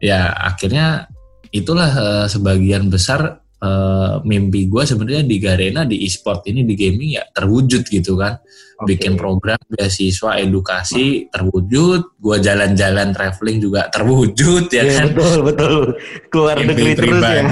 Ya 0.00 0.32
akhirnya 0.32 1.12
itulah 1.50 1.90
eh, 1.90 2.26
sebagian 2.30 2.86
besar 2.90 3.42
eh, 3.60 4.14
mimpi 4.24 4.70
gue 4.70 4.82
sebenarnya 4.86 5.24
di 5.26 5.36
Garena 5.42 5.82
di 5.84 6.02
e-sport 6.06 6.46
ini 6.48 6.62
di 6.64 6.74
gaming 6.78 7.10
ya 7.18 7.24
terwujud 7.30 7.86
gitu 7.86 8.14
kan. 8.18 8.38
Oke. 8.80 8.96
bikin 8.96 9.12
program 9.12 9.60
beasiswa 9.68 10.40
edukasi 10.40 11.28
terwujud. 11.28 12.16
Gue 12.16 12.36
jalan-jalan 12.40 13.12
traveling 13.12 13.60
juga 13.60 13.92
terwujud 13.92 14.72
ya 14.72 14.88
Iya, 14.88 15.04
kan? 15.04 15.08
betul 15.12 15.38
betul. 15.44 15.80
Keluar 16.32 16.56
mimpi 16.56 16.72
negeri 16.72 16.92
terus 16.96 17.20
ya. 17.20 17.42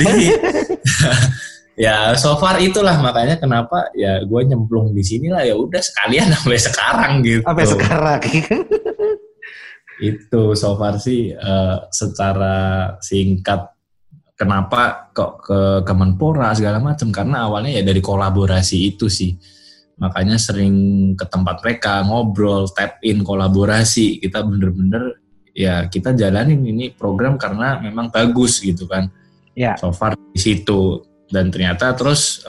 ya 1.84 1.96
so 2.16 2.40
far 2.40 2.56
itulah 2.64 2.96
makanya 3.04 3.36
kenapa 3.36 3.92
ya 3.92 4.24
gue 4.24 4.40
nyemplung 4.40 4.96
di 4.96 5.04
sini 5.04 5.28
lah. 5.28 5.44
Ya 5.44 5.52
udah 5.52 5.84
sekalian 5.84 6.32
sampai 6.32 6.56
sekarang 6.56 7.12
gitu. 7.20 7.44
Sampai 7.44 7.66
sekarang. 7.68 8.20
itu 10.08 10.42
so 10.56 10.80
far 10.80 10.96
sih 10.96 11.36
eh, 11.36 11.76
secara 11.92 12.56
singkat 13.04 13.68
kenapa 14.38 15.10
kok 15.10 15.42
ke 15.42 15.58
Kemenpora 15.82 16.54
segala 16.54 16.78
macam? 16.78 17.10
Karena 17.10 17.50
awalnya 17.50 17.74
ya 17.74 17.82
dari 17.82 17.98
kolaborasi 17.98 18.94
itu 18.94 19.10
sih. 19.10 19.34
Makanya 19.98 20.38
sering 20.38 20.74
ke 21.18 21.26
tempat 21.26 21.58
mereka 21.66 22.06
ngobrol 22.06 22.70
tap 22.70 23.02
in 23.02 23.26
kolaborasi. 23.26 24.22
Kita 24.22 24.46
bener-bener 24.46 25.18
ya 25.50 25.90
kita 25.90 26.14
jalanin 26.14 26.62
ini 26.62 26.94
program 26.94 27.34
karena 27.34 27.82
memang 27.82 28.14
bagus 28.14 28.62
gitu 28.62 28.86
kan. 28.86 29.10
Ya. 29.58 29.74
so 29.74 29.90
far 29.90 30.14
di 30.14 30.38
situ. 30.38 31.02
Dan 31.26 31.50
ternyata 31.50 31.98
terus 31.98 32.46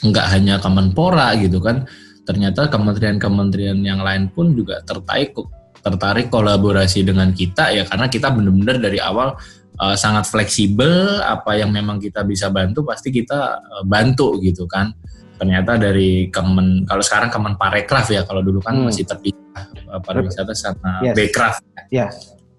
nggak 0.00 0.26
hanya 0.32 0.56
Kemenpora 0.64 1.36
gitu 1.36 1.60
kan. 1.60 1.84
Ternyata 2.24 2.72
kementerian-kementerian 2.72 3.76
yang 3.84 4.00
lain 4.00 4.32
pun 4.32 4.56
juga 4.56 4.80
tertarik 4.80 5.36
tertarik 5.84 6.32
kolaborasi 6.32 7.04
dengan 7.04 7.36
kita 7.36 7.68
ya. 7.68 7.84
Karena 7.84 8.08
kita 8.08 8.32
benar-benar 8.32 8.80
dari 8.80 8.96
awal 8.96 9.36
eh, 9.74 9.96
sangat 9.98 10.26
fleksibel 10.26 11.18
apa 11.20 11.58
yang 11.58 11.70
memang 11.70 11.98
kita 11.98 12.22
bisa 12.22 12.50
bantu 12.50 12.86
pasti 12.86 13.10
kita 13.10 13.58
eh, 13.58 13.84
bantu 13.84 14.38
gitu 14.38 14.64
kan 14.66 14.94
ternyata 15.34 15.74
dari 15.74 16.30
kemen 16.30 16.86
kalau 16.86 17.02
sekarang 17.02 17.26
kemen 17.28 17.58
parekraf 17.58 18.06
ya 18.08 18.22
kalau 18.22 18.40
dulu 18.40 18.62
kan 18.62 18.78
Hmm. 18.78 18.86
masih 18.86 19.02
terpisah 19.02 19.64
eh, 19.74 20.00
pariwisata 20.02 20.54
sama 20.54 21.02
Yes. 21.02 21.14
bekraf 21.14 21.54
Yes. 21.90 22.14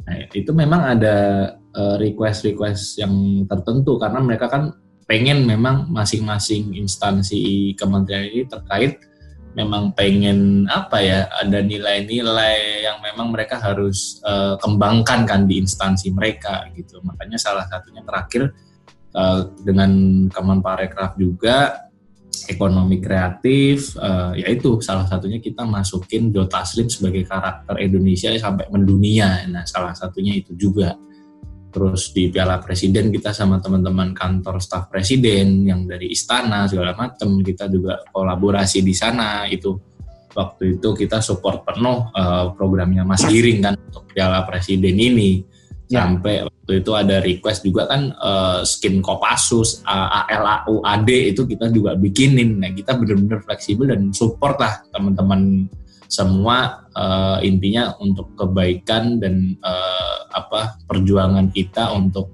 Nah, 0.05 0.21
itu 0.37 0.53
memang 0.53 0.85
ada 0.85 1.15
request-request 1.75 3.01
yang 3.01 3.11
tertentu 3.51 3.97
karena 3.99 4.21
mereka 4.23 4.47
kan 4.47 4.71
pengen 5.05 5.43
memang 5.43 5.89
masing-masing 5.89 6.71
instansi 6.77 7.73
kementerian 7.75 8.25
ini 8.29 8.43
terkait 8.47 9.01
memang 9.55 9.95
pengen 9.95 10.67
apa 10.67 10.99
ya 10.99 11.31
ada 11.31 11.63
nilai-nilai 11.63 12.83
yang 12.83 12.99
memang 12.99 13.31
mereka 13.31 13.57
harus 13.57 14.19
eh, 14.21 14.59
kembangkan 14.59 15.23
kan 15.23 15.41
di 15.47 15.63
instansi 15.63 16.11
mereka 16.11 16.67
gitu. 16.75 16.99
Makanya 17.01 17.39
salah 17.39 17.63
satunya 17.65 18.03
terakhir 18.03 18.51
eh, 19.15 19.41
dengan 19.63 19.91
Kemenparekraf 20.27 21.15
juga 21.15 21.87
ekonomi 22.51 22.99
kreatif 22.99 23.95
eh, 23.95 24.43
yaitu 24.43 24.83
salah 24.83 25.07
satunya 25.07 25.39
kita 25.39 25.63
masukin 25.63 26.35
Joe 26.35 26.51
Taslim 26.51 26.91
sebagai 26.91 27.23
karakter 27.23 27.79
Indonesia 27.79 28.35
sampai 28.35 28.67
mendunia. 28.67 29.47
Nah 29.47 29.63
salah 29.63 29.95
satunya 29.95 30.35
itu 30.35 30.51
juga 30.59 30.99
terus 31.75 32.15
di 32.15 32.31
Piala 32.31 32.63
Presiden 32.63 33.11
kita 33.11 33.35
sama 33.35 33.59
teman-teman 33.59 34.15
kantor 34.15 34.63
staf 34.63 34.87
presiden 34.87 35.67
yang 35.67 35.83
dari 35.83 36.07
istana 36.07 36.71
segala 36.71 36.95
macam 36.95 37.43
kita 37.43 37.67
juga 37.67 37.99
kolaborasi 38.15 38.79
di 38.79 38.95
sana 38.95 39.43
itu 39.51 39.75
waktu 40.31 40.79
itu 40.79 40.95
kita 40.95 41.19
support 41.19 41.67
penuh 41.67 42.15
eh, 42.15 42.45
programnya 42.55 43.03
Mas 43.03 43.27
Giring 43.27 43.59
kan 43.59 43.75
untuk 43.75 44.07
Piala 44.07 44.47
Presiden 44.47 44.95
ini 44.95 45.31
Ya. 45.85 46.01
sampai 46.01 46.41
waktu 46.41 46.81
itu 46.81 46.91
ada 46.97 47.21
request 47.21 47.61
juga 47.61 47.85
kan 47.85 48.09
eh, 48.09 48.59
skin 48.65 49.05
Kopassus, 49.05 49.85
A- 49.85 50.25
ALAU, 50.25 50.81
AD 50.81 51.05
itu 51.13 51.45
kita 51.45 51.69
juga 51.69 51.93
bikinin. 51.93 52.57
Nah 52.57 52.73
kita 52.73 52.97
benar-benar 52.97 53.45
fleksibel 53.45 53.93
dan 53.93 54.09
support 54.09 54.57
lah 54.57 54.81
teman-teman 54.89 55.69
semua 56.15 56.87
eh, 56.95 57.37
intinya 57.51 57.91
untuk 57.99 58.31
kebaikan 58.39 59.19
dan 59.19 59.59
eh, 59.59 60.17
apa 60.31 60.79
perjuangan 60.87 61.51
kita 61.51 61.91
untuk 61.91 62.31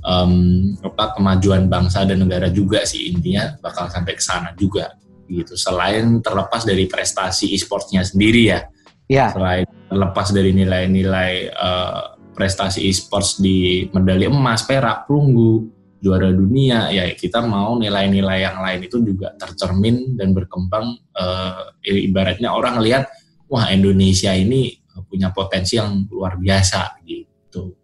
em, 0.00 0.72
apa 0.80 1.12
kemajuan 1.16 1.68
bangsa 1.68 2.08
dan 2.08 2.24
negara 2.24 2.48
juga 2.48 2.88
sih 2.88 3.12
intinya 3.12 3.56
bakal 3.60 3.92
sampai 3.92 4.16
ke 4.16 4.22
sana 4.24 4.56
juga 4.56 4.96
gitu. 5.28 5.54
Selain 5.60 6.24
terlepas 6.24 6.64
dari 6.64 6.88
prestasi 6.88 7.52
e-sportsnya 7.52 8.00
sendiri 8.00 8.42
ya, 8.48 8.60
Ya. 9.08 9.32
selain 9.32 9.64
terlepas 9.88 10.32
dari 10.32 10.52
nilai-nilai 10.52 11.32
eh, 11.52 12.02
prestasi 12.36 12.84
e-sports 12.88 13.40
di 13.40 13.88
medali 13.90 14.28
emas, 14.28 14.62
perak, 14.64 15.08
perunggu, 15.08 15.77
juara 15.98 16.30
dunia, 16.30 16.94
ya 16.94 17.10
kita 17.10 17.42
mau 17.42 17.74
nilai-nilai 17.78 18.38
yang 18.46 18.58
lain 18.62 18.80
itu 18.86 19.02
juga 19.02 19.34
tercermin 19.34 20.14
dan 20.14 20.30
berkembang. 20.30 20.98
eh, 21.18 22.06
ibaratnya 22.06 22.54
orang 22.54 22.78
lihat, 22.78 23.10
wah 23.50 23.66
Indonesia 23.74 24.30
ini 24.30 24.78
punya 25.06 25.30
potensi 25.30 25.78
yang 25.78 26.06
luar 26.10 26.38
biasa 26.38 27.02
gitu. 27.06 27.74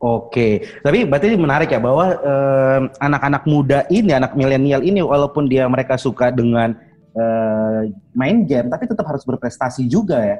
Oke, 0.00 0.80
tapi 0.80 1.04
berarti 1.04 1.36
menarik 1.36 1.68
ya 1.68 1.80
bahwa 1.82 2.16
eh, 2.16 2.80
anak-anak 3.04 3.42
muda 3.44 3.84
ini, 3.92 4.16
anak 4.16 4.32
milenial 4.32 4.80
ini, 4.80 5.04
walaupun 5.04 5.44
dia 5.44 5.68
mereka 5.68 6.00
suka 6.00 6.32
dengan 6.32 6.72
eh, 7.12 7.92
main 8.16 8.48
game, 8.48 8.72
tapi 8.72 8.88
tetap 8.88 9.04
harus 9.04 9.26
berprestasi 9.28 9.84
juga 9.90 10.22
ya. 10.24 10.38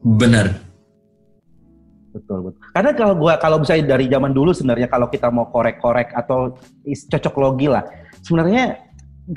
Bener, 0.00 0.56
Betul, 2.18 2.50
betul. 2.50 2.60
Karena 2.74 2.90
kalau 2.98 3.14
gua 3.14 3.38
kalau 3.38 3.62
misalnya 3.62 3.94
dari 3.94 4.10
zaman 4.10 4.34
dulu 4.34 4.50
sebenarnya 4.50 4.90
kalau 4.90 5.06
kita 5.06 5.30
mau 5.30 5.46
korek-korek 5.46 6.10
atau 6.12 6.58
cocok 6.84 7.34
logi 7.38 7.70
lah, 7.70 7.86
sebenarnya 8.26 8.76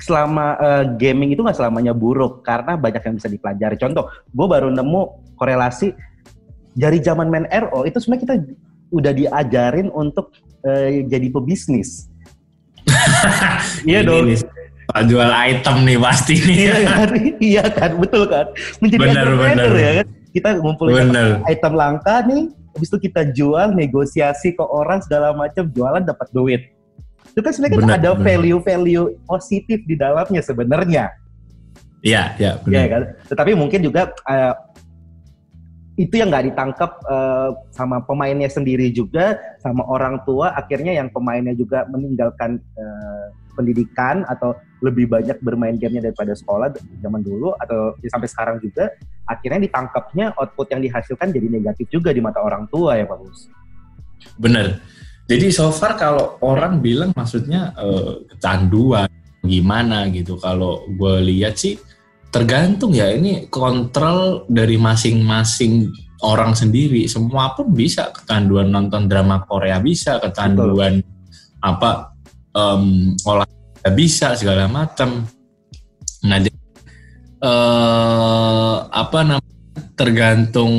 selama 0.01 0.55
eh, 0.57 0.83
gaming 0.97 1.35
itu 1.35 1.45
nggak 1.45 1.57
selamanya 1.57 1.93
buruk 1.93 2.41
karena 2.41 2.73
banyak 2.79 3.03
yang 3.05 3.15
bisa 3.21 3.29
dipelajari. 3.29 3.75
Contoh, 3.77 4.09
gue 4.09 4.47
baru 4.47 4.73
nemu 4.73 5.01
korelasi 5.37 5.93
dari 6.73 7.03
zaman 7.03 7.27
main 7.27 7.45
RO 7.51 7.83
itu 7.83 7.99
sebenarnya 7.99 8.23
kita 8.23 8.35
udah 8.91 9.11
diajarin 9.15 9.87
untuk 9.91 10.33
eh, 10.65 11.05
jadi 11.05 11.27
pebisnis. 11.29 12.07
Iya 13.85 14.05
dong. 14.05 14.29
nih, 14.29 14.37
jual 15.09 15.31
item 15.31 15.77
nih 15.85 15.97
pasti 15.97 16.33
nih. 16.37 16.57
Iya 16.57 16.75
kan, 16.85 17.09
iya 17.53 17.65
kan, 17.69 17.91
betul 17.97 18.23
kan. 18.29 18.45
Menjadi 18.81 19.07
entrepreneur 19.09 19.69
benar. 19.69 19.71
ya 19.77 19.91
kan. 20.01 20.07
Kita 20.31 20.49
ngumpulin 20.63 21.11
Bener. 21.11 21.29
item 21.43 21.73
langka 21.75 22.23
nih, 22.23 22.47
habis 22.75 22.87
itu 22.87 22.99
kita 23.11 23.27
jual, 23.35 23.75
negosiasi 23.75 24.55
ke 24.55 24.63
orang 24.63 25.03
segala 25.03 25.35
macam, 25.35 25.67
jualan 25.71 26.03
dapat 26.03 26.27
duit. 26.31 26.61
Itu 27.31 27.39
kan 27.43 27.51
sebenarnya 27.55 27.77
kan 27.79 27.91
ada 27.99 28.09
value-value 28.17 29.23
positif 29.27 29.79
di 29.87 29.95
dalamnya 29.95 30.43
sebenarnya, 30.43 31.11
Iya, 32.01 32.33
iya, 32.41 32.51
ya 32.57 32.61
benar. 32.65 32.87
kan. 32.89 33.01
Tetapi 33.29 33.51
mungkin 33.53 33.79
juga 33.85 34.09
eh, 34.09 34.53
itu 36.01 36.17
yang 36.17 36.33
nggak 36.33 36.49
ditangkap 36.53 36.91
eh, 37.05 37.49
sama 37.77 38.01
pemainnya 38.01 38.49
sendiri 38.49 38.89
juga, 38.89 39.37
sama 39.61 39.85
orang 39.85 40.17
tua. 40.25 40.49
Akhirnya 40.57 40.97
yang 40.97 41.13
pemainnya 41.13 41.53
juga 41.53 41.85
meninggalkan 41.93 42.57
eh, 42.57 43.25
pendidikan 43.53 44.25
atau 44.25 44.57
lebih 44.81 45.05
banyak 45.07 45.37
bermain 45.45 45.77
gamenya 45.77 46.09
daripada 46.09 46.33
sekolah 46.33 46.73
zaman 46.99 47.21
dulu 47.21 47.53
atau 47.55 47.93
ya 48.01 48.09
sampai 48.09 48.29
sekarang 48.29 48.57
juga. 48.57 48.89
Akhirnya 49.29 49.63
ditangkapnya 49.69 50.33
output 50.35 50.67
yang 50.73 50.81
dihasilkan 50.81 51.29
jadi 51.29 51.47
negatif 51.47 51.87
juga 51.87 52.09
di 52.11 52.19
mata 52.19 52.41
orang 52.41 52.65
tua 52.67 52.97
ya 52.97 53.05
Pak 53.05 53.17
Gus. 53.21 53.39
Bener. 54.41 54.81
Jadi 55.29 55.47
so 55.53 55.71
far 55.71 55.95
kalau 55.95 56.41
orang 56.43 56.83
bilang 56.83 57.15
maksudnya 57.15 57.71
eh, 57.77 58.25
kecanduan 58.35 59.07
gimana 59.45 60.09
gitu. 60.09 60.35
Kalau 60.41 60.89
gue 60.89 61.15
lihat 61.31 61.55
sih 61.55 61.77
tergantung 62.33 62.95
ya 62.95 63.11
ini 63.11 63.47
kontrol 63.47 64.49
dari 64.49 64.75
masing-masing 64.75 65.93
orang 66.25 66.57
sendiri. 66.57 67.05
Semua 67.05 67.53
pun 67.53 67.69
bisa 67.73 68.09
kecanduan 68.09 68.69
nonton 68.69 69.05
drama 69.09 69.45
Korea 69.45 69.81
bisa, 69.81 70.17
kecanduan 70.21 71.01
apa 71.61 72.13
em, 72.55 73.13
olahraga 73.81 73.97
bisa 73.97 74.37
segala 74.37 74.69
macam. 74.69 75.25
Nah, 76.21 76.37
jadi, 76.37 76.59
eh 77.41 78.75
apa 78.85 79.19
namanya 79.25 79.49
tergantung 79.97 80.73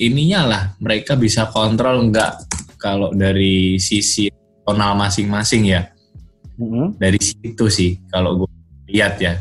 ininya 0.00 0.40
lah 0.48 0.62
mereka 0.80 1.12
bisa 1.16 1.48
kontrol 1.52 2.08
enggak 2.08 2.40
kalau 2.80 3.12
dari 3.12 3.76
sisi 3.76 4.28
tonal 4.64 4.96
masing-masing 4.96 5.68
ya 5.68 5.82
Mhm. 6.56 6.96
dari 6.96 7.18
situ 7.20 7.66
sih 7.68 8.00
kalau 8.08 8.44
gue 8.44 8.50
lihat 8.88 9.18
ya 9.20 9.34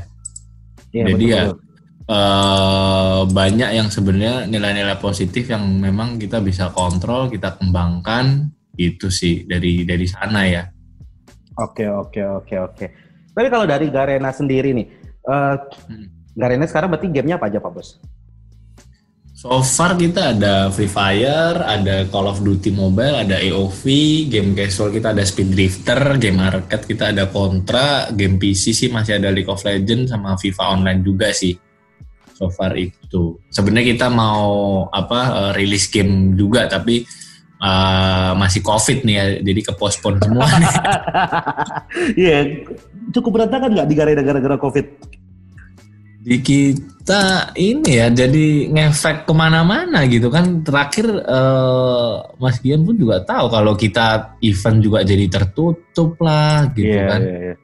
Iya, 0.94 1.04
Jadi 1.14 1.26
ya, 1.26 1.42
betul-betul. 1.50 2.12
eh, 2.12 3.22
banyak 3.30 3.70
yang 3.74 3.88
sebenarnya 3.90 4.36
nilai-nilai 4.46 4.98
positif 5.00 5.48
yang 5.50 5.64
memang 5.64 6.18
kita 6.18 6.38
bisa 6.42 6.70
kontrol 6.70 7.30
kita 7.30 7.56
kembangkan 7.56 8.50
itu 8.76 9.08
sih 9.10 9.46
dari 9.46 9.86
dari 9.86 10.06
sana 10.10 10.42
ya 10.46 10.64
Oke 11.60 11.86
oke 11.86 12.22
oke 12.42 12.56
oke. 12.58 12.86
Tapi 13.34 13.48
kalau 13.50 13.66
dari 13.66 13.90
Garena 13.90 14.30
sendiri 14.34 14.74
nih, 14.74 14.88
eh 15.26 15.56
Hmm. 15.90 16.08
Garena 16.34 16.66
sekarang 16.66 16.90
berarti 16.90 17.14
gamenya 17.14 17.38
apa 17.38 17.46
aja 17.50 17.62
Pak 17.62 17.72
Bos? 17.74 18.02
So 19.44 19.60
far 19.60 20.00
kita 20.00 20.38
ada 20.38 20.72
Free 20.72 20.88
Fire, 20.88 21.60
ada 21.68 22.08
Call 22.08 22.32
of 22.32 22.40
Duty 22.42 22.72
Mobile, 22.72 23.28
ada 23.28 23.38
AOV, 23.44 23.84
game 24.32 24.56
casual 24.56 24.94
kita 24.94 25.12
ada 25.12 25.20
Speed 25.26 25.52
Drifter, 25.52 26.16
game 26.16 26.40
arcade 26.40 26.88
kita 26.88 27.12
ada 27.12 27.28
Contra, 27.28 28.08
game 28.16 28.40
PC 28.40 28.72
sih 28.72 28.88
masih 28.88 29.20
ada 29.20 29.36
League 29.36 29.52
of 29.52 29.60
Legends 29.68 30.16
sama 30.16 30.40
FIFA 30.40 30.80
Online 30.80 31.02
juga 31.04 31.36
sih. 31.36 31.60
So 32.40 32.48
far 32.50 32.72
itu. 32.80 33.36
Sebenarnya 33.52 33.94
kita 33.94 34.08
mau 34.08 34.88
apa 34.88 35.20
eh, 35.36 35.52
rilis 35.60 35.92
game 35.92 36.40
juga 36.40 36.66
tapi 36.72 37.04
eh, 37.64 38.32
masih 38.36 38.60
COVID 38.60 39.08
nih 39.08 39.16
ya, 39.16 39.26
jadi 39.40 39.62
kepospon 39.72 40.20
semua 40.20 40.48
nih. 40.60 40.72
Iya, 42.20 42.40
cukup 43.16 43.40
berantakan 43.40 43.72
nggak 43.72 43.88
di 43.88 43.96
gara-gara 43.96 44.58
COVID? 44.60 44.86
di 46.24 46.40
kita 46.40 47.52
ini 47.60 48.00
ya 48.00 48.08
jadi 48.08 48.72
ngefek 48.72 49.28
ke 49.28 49.34
mana-mana 49.36 50.08
gitu 50.08 50.32
kan 50.32 50.64
terakhir 50.64 51.20
eh, 51.20 52.14
Mas 52.40 52.64
Gian 52.64 52.88
pun 52.88 52.96
juga 52.96 53.20
tahu 53.28 53.52
kalau 53.52 53.76
kita 53.76 54.40
event 54.40 54.80
juga 54.80 55.04
jadi 55.04 55.28
tertutup 55.28 56.16
lah 56.24 56.72
gitu 56.72 56.96
Iya, 56.96 57.06
kan 57.12 57.22
iya, 57.28 57.38
iya. 57.52 57.56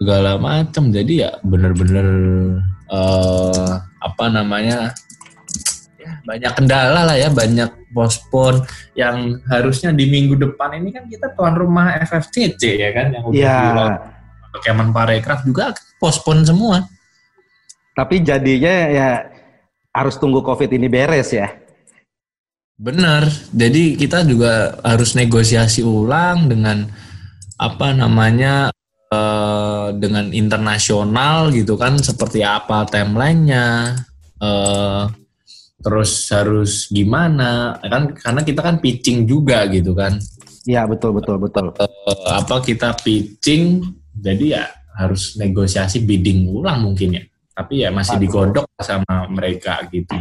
segala 0.00 0.40
macam 0.40 0.88
jadi 0.88 1.12
ya 1.28 1.30
bener-bener 1.44 2.08
eh, 2.88 3.72
apa 4.00 4.24
namanya 4.32 4.96
ya 6.00 6.10
banyak 6.24 6.52
kendala 6.56 7.00
lah 7.04 7.16
ya 7.20 7.28
banyak 7.28 7.68
pospon 7.96 8.60
yang 8.92 9.40
harusnya 9.48 9.96
di 9.96 10.04
minggu 10.12 10.36
depan 10.36 10.76
ini 10.76 10.92
kan 10.92 11.08
kita 11.08 11.32
tuan 11.32 11.56
rumah 11.56 11.96
FFCC 12.04 12.76
ya 12.76 12.92
kan 12.92 13.16
yang 13.16 13.24
udah 13.24 13.40
Iya. 13.40 13.56
di 14.52 14.58
Kemenparekraf 14.60 15.40
juga 15.44 15.72
pospon 15.96 16.44
semua 16.44 16.84
Tapi 17.96 18.20
jadinya 18.20 18.74
ya 18.92 19.08
harus 19.88 20.20
tunggu 20.20 20.44
COVID 20.44 20.68
ini 20.68 20.84
beres 20.84 21.32
ya. 21.32 21.48
Benar. 22.76 23.24
Jadi 23.56 23.96
kita 23.96 24.20
juga 24.28 24.76
harus 24.84 25.16
negosiasi 25.16 25.80
ulang 25.80 26.44
dengan 26.44 26.84
apa 27.56 27.96
namanya 27.96 28.68
eh, 29.08 29.88
dengan 29.96 30.28
internasional 30.28 31.48
gitu 31.56 31.80
kan 31.80 31.96
seperti 31.96 32.44
apa 32.44 32.84
timelinenya. 32.84 33.96
eh 34.44 35.25
terus 35.86 36.26
harus 36.34 36.90
gimana 36.90 37.78
kan 37.78 38.10
karena 38.10 38.42
kita 38.42 38.58
kan 38.58 38.82
pitching 38.82 39.22
juga 39.22 39.62
gitu 39.70 39.94
kan. 39.94 40.18
Iya 40.66 40.82
betul 40.90 41.14
betul 41.14 41.38
betul. 41.38 41.70
Eh, 41.78 41.86
apa 42.26 42.58
kita 42.58 42.98
pitching 42.98 43.86
jadi 44.10 44.44
ya 44.58 44.64
harus 44.98 45.38
negosiasi 45.38 46.02
bidding 46.02 46.50
ulang 46.50 46.82
mungkin 46.90 47.22
ya. 47.22 47.22
Tapi 47.54 47.86
ya 47.86 47.94
masih 47.94 48.18
Aduh. 48.18 48.22
digodok 48.26 48.66
sama 48.82 49.30
mereka 49.30 49.78
gitu. 49.94 50.18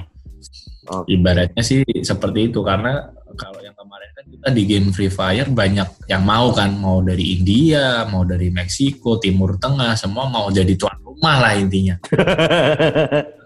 Oke. 0.86 1.18
Ibaratnya 1.18 1.66
sih 1.66 1.82
seperti 2.06 2.54
itu 2.54 2.62
karena 2.62 3.10
kalau 3.34 3.58
yang 3.58 3.74
kemarin 3.74 4.10
kan 4.14 4.26
kita 4.30 4.48
di 4.54 4.64
game 4.70 4.94
Free 4.94 5.10
Fire 5.10 5.50
banyak 5.50 6.06
yang 6.06 6.22
mau 6.22 6.54
kan 6.54 6.78
mau 6.78 7.02
dari 7.02 7.42
India, 7.42 8.06
mau 8.06 8.22
dari 8.22 8.54
Meksiko, 8.54 9.18
Timur 9.18 9.58
Tengah, 9.58 9.98
semua 9.98 10.30
mau 10.30 10.46
jadi 10.54 10.78
tuan 10.78 10.94
rumah 11.02 11.42
lah 11.42 11.58
intinya. 11.58 11.98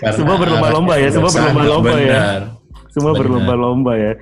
Karena 0.00 0.16
Semua 0.16 0.36
berlomba-lomba 0.36 0.94
ya, 1.00 1.08
semua 1.08 1.30
berlomba-lomba 1.32 1.96
ya. 1.98 2.22
Semua 2.92 3.12
berlomba-lomba 3.16 3.92
ya. 3.96 4.12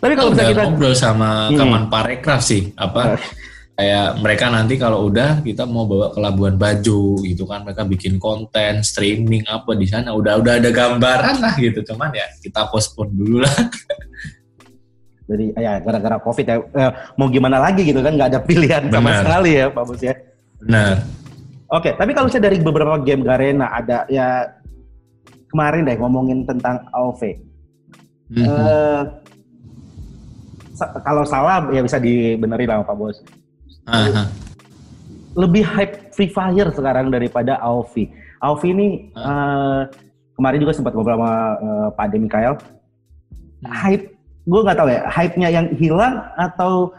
Tapi 0.00 0.12
kalau 0.20 0.30
misalnya 0.36 0.52
kita 0.52 0.64
ngobrol 0.68 0.94
sama 0.96 1.30
Hmm. 1.48 1.58
Kemenparekraf 1.58 2.40
sih 2.44 2.72
apa 2.76 3.16
kayak 3.74 4.22
mereka 4.22 4.46
nanti 4.54 4.78
kalau 4.78 5.10
udah 5.10 5.42
kita 5.42 5.66
mau 5.66 5.82
bawa 5.82 6.14
ke 6.14 6.18
Labuan 6.22 6.54
Bajo 6.54 7.18
gitu 7.26 7.42
kan 7.42 7.66
mereka 7.66 7.82
bikin 7.82 8.22
konten 8.22 8.86
streaming 8.86 9.42
apa 9.50 9.74
di 9.74 9.82
sana 9.90 10.14
udah 10.14 10.38
udah 10.38 10.62
ada 10.62 10.70
gambaran 10.70 11.42
lah 11.42 11.54
gitu 11.58 11.82
cuman 11.90 12.14
ya 12.14 12.22
kita 12.38 12.70
postpone 12.70 13.10
dulu 13.10 13.42
lah 13.42 13.54
Jadi 15.24 15.56
ya 15.56 15.80
gara-gara 15.80 16.20
COVID 16.20 16.44
ya 16.44 16.56
eh, 16.60 16.92
mau 17.16 17.32
gimana 17.32 17.56
lagi 17.56 17.80
gitu 17.80 18.04
kan 18.04 18.12
nggak 18.12 18.28
ada 18.36 18.40
pilihan 18.44 18.92
sama 18.92 19.08
Benar. 19.10 19.20
sekali 19.24 19.50
ya 19.56 19.66
Pak 19.72 19.82
Bos 19.88 20.02
ya. 20.04 20.14
benar 20.62 20.94
Oke, 21.74 21.90
tapi 21.98 22.14
kalau 22.14 22.28
saya 22.30 22.46
dari 22.46 22.60
beberapa 22.62 22.94
game 23.02 23.24
Garena 23.26 23.72
ada 23.72 24.06
ya 24.06 24.46
kemarin 25.54 25.86
deh 25.86 25.94
ngomongin 26.02 26.42
tentang 26.42 26.82
AOV. 26.90 27.38
Mhm. 28.34 28.42
Eh, 28.42 29.02
sa- 30.74 30.90
kalau 30.98 31.22
salah 31.22 31.70
ya 31.70 31.78
bisa 31.78 32.02
dibenerin 32.02 32.66
sama 32.66 32.82
Pak 32.82 32.96
Bos. 32.98 33.22
Aha. 33.86 34.26
Lebih 35.38 35.62
hype 35.62 36.10
Free 36.10 36.26
Fire 36.26 36.74
sekarang 36.74 37.14
daripada 37.14 37.54
AOV. 37.62 38.10
AOV 38.42 38.62
ini 38.74 39.14
eh, 39.14 39.80
kemarin 40.34 40.58
juga 40.58 40.74
sempat 40.74 40.90
ngobrol 40.90 41.22
sama 41.22 41.32
eh, 41.62 41.88
Pak 41.94 42.04
Ade 42.10 42.18
Mikael. 42.18 42.54
Hype, 43.64 44.10
gue 44.44 44.60
nggak 44.60 44.76
tahu 44.76 44.88
ya, 44.90 45.00
hype-nya 45.08 45.48
yang 45.54 45.66
hilang 45.78 46.20
atau 46.34 46.90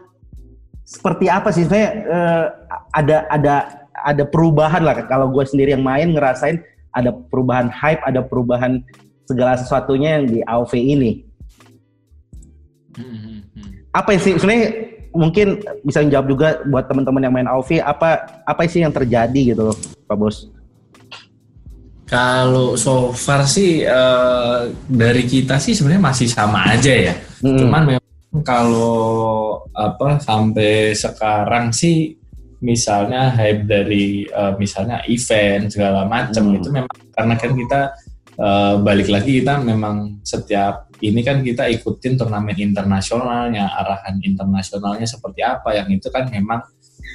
seperti 0.87 1.27
apa 1.27 1.51
sih? 1.51 1.67
Saya 1.67 1.87
eh, 1.91 2.45
ada 2.95 3.27
ada 3.27 3.55
ada 3.91 4.23
perubahan 4.23 4.79
lah. 4.79 4.95
Kalau 5.03 5.27
gue 5.27 5.43
sendiri 5.43 5.75
yang 5.75 5.83
main 5.83 6.15
ngerasain 6.15 6.63
ada 6.95 7.11
perubahan 7.11 7.67
hype, 7.67 8.01
ada 8.07 8.23
perubahan 8.23 8.79
segala 9.27 9.59
sesuatunya 9.59 10.21
yang 10.21 10.25
di 10.31 10.39
AOV 10.47 10.73
ini. 10.79 11.11
Mhm. 12.95 13.91
Apa 13.91 14.15
sih 14.15 14.39
sebenarnya 14.39 14.95
mungkin 15.15 15.63
bisa 15.83 16.03
jawab 16.07 16.27
juga 16.31 16.47
buat 16.67 16.87
teman-teman 16.87 17.23
yang 17.23 17.33
main 17.35 17.49
AOV 17.51 17.79
apa 17.83 18.43
apa 18.43 18.61
sih 18.67 18.83
yang 18.83 18.95
terjadi 18.95 19.55
gitu 19.55 19.71
loh, 19.71 19.77
Pak 20.07 20.15
Bos? 20.15 20.47
Kalau 22.05 22.77
so 22.77 23.09
far 23.17 23.49
sih 23.49 23.81
eh, 23.81 24.59
dari 24.85 25.25
kita 25.25 25.57
sih 25.57 25.73
sebenarnya 25.73 26.03
masih 26.05 26.27
sama 26.29 26.61
aja 26.69 26.93
ya. 26.93 27.15
Mm-mm. 27.41 27.65
Cuman 27.65 27.83
memang 27.97 28.41
kalau 28.45 29.57
apa 29.73 30.21
sampai 30.21 30.93
sekarang 30.93 31.73
sih 31.73 32.13
misalnya 32.65 33.29
hype 33.37 33.69
dari 33.69 34.25
eh, 34.25 34.53
misalnya 34.57 35.05
event 35.05 35.69
segala 35.69 36.09
macam 36.09 36.49
Hmm. 36.49 36.57
itu 36.57 36.67
memang 36.73 36.95
karena 37.13 37.33
kan 37.37 37.51
kita 37.53 37.81
eh, 38.41 38.75
balik 38.81 39.07
lagi 39.13 39.31
kita 39.39 39.61
memang 39.61 40.25
setiap 40.25 40.89
ini 41.05 41.21
kan 41.21 41.45
kita 41.45 41.69
ikutin 41.69 42.17
turnamen 42.17 42.57
internasionalnya 42.57 43.69
arahan 43.77 44.17
internasionalnya 44.25 45.05
seperti 45.05 45.45
apa 45.45 45.77
yang 45.77 45.87
itu 45.93 46.09
kan 46.09 46.25
memang 46.33 46.65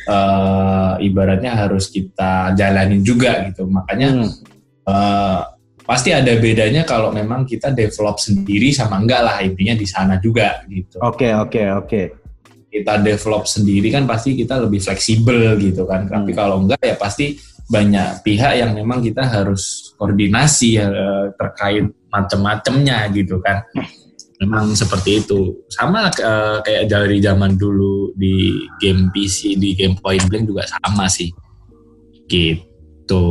eh, 0.07 0.93
ibaratnya 1.05 1.59
harus 1.59 1.91
kita 1.91 2.55
jalanin 2.55 3.03
juga 3.03 3.51
gitu 3.51 3.67
makanya 3.67 4.09
Hmm. 4.23 4.31
Eh, 4.91 5.41
pasti 5.87 6.11
ada 6.11 6.33
bedanya 6.39 6.83
kalau 6.83 7.11
memang 7.11 7.45
kita 7.47 7.71
develop 7.71 8.19
sendiri 8.19 8.71
sama 8.75 8.99
enggak 8.99 9.23
lah 9.23 9.37
intinya 9.43 9.75
di 9.77 9.87
sana 9.87 10.19
juga 10.19 10.63
gitu. 10.67 10.99
Oke 11.03 11.31
oke 11.35 11.63
oke. 11.85 12.03
Kita 12.71 13.03
develop 13.03 13.51
sendiri 13.51 13.91
kan 13.91 14.07
pasti 14.07 14.39
kita 14.39 14.63
lebih 14.63 14.79
fleksibel 14.79 15.59
gitu 15.59 15.83
kan. 15.85 16.07
Tapi 16.07 16.31
Hmm. 16.31 16.39
kalau 16.39 16.57
enggak 16.63 16.79
ya 16.81 16.95
pasti 16.95 17.35
banyak 17.67 18.23
pihak 18.23 18.59
yang 18.63 18.75
memang 18.75 19.03
kita 19.03 19.23
harus 19.27 19.95
koordinasi 19.99 20.79
eh, 20.79 21.25
terkait 21.35 21.87
macam-macamnya 22.11 23.11
gitu 23.11 23.43
kan. 23.43 23.63
Memang 24.41 24.73
seperti 24.73 25.23
itu. 25.23 25.67
Sama 25.69 26.11
eh, 26.11 26.59
kayak 26.63 26.85
dari 26.87 27.19
zaman 27.19 27.59
dulu 27.59 28.15
di 28.15 28.55
game 28.79 29.11
PC, 29.11 29.59
di 29.59 29.75
game 29.75 29.99
Point 29.99 30.27
Blank 30.31 30.47
juga 30.47 30.63
sama 30.67 31.11
sih. 31.11 31.31
Gitu. 32.27 33.27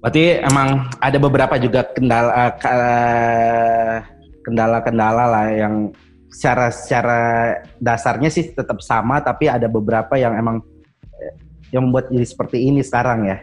Berarti 0.00 0.40
emang 0.40 0.88
ada 0.96 1.18
beberapa 1.20 1.60
juga 1.60 1.84
kendala 1.92 2.56
eh, 2.56 3.96
kendala-kendala 4.40 5.24
lah 5.28 5.46
yang 5.52 5.92
secara 6.30 6.70
secara 6.70 7.20
dasarnya 7.82 8.30
sih 8.30 8.54
tetap 8.54 8.78
sama 8.80 9.18
tapi 9.20 9.50
ada 9.50 9.66
beberapa 9.66 10.14
yang 10.14 10.38
emang 10.38 10.62
eh, 11.18 11.34
yang 11.74 11.90
membuat 11.90 12.08
jadi 12.08 12.26
seperti 12.26 12.70
ini 12.70 12.80
sekarang 12.86 13.26
ya. 13.26 13.38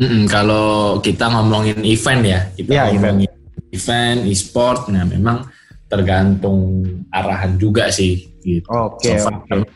Mm-mm, 0.00 0.24
kalau 0.26 0.98
kita 1.04 1.28
ngomongin 1.28 1.84
event 1.84 2.22
ya, 2.24 2.40
kita 2.56 2.70
Iya, 2.72 2.82
ngomongin 2.96 3.30
event, 3.70 4.20
e-sport, 4.24 4.88
nah 4.88 5.04
memang 5.04 5.44
tergantung 5.86 6.80
arahan 7.12 7.60
juga 7.60 7.92
sih 7.92 8.32
gitu. 8.40 8.64
Oke 8.72 9.20
So 9.20 9.28
far, 9.28 9.44
oke. 9.44 9.68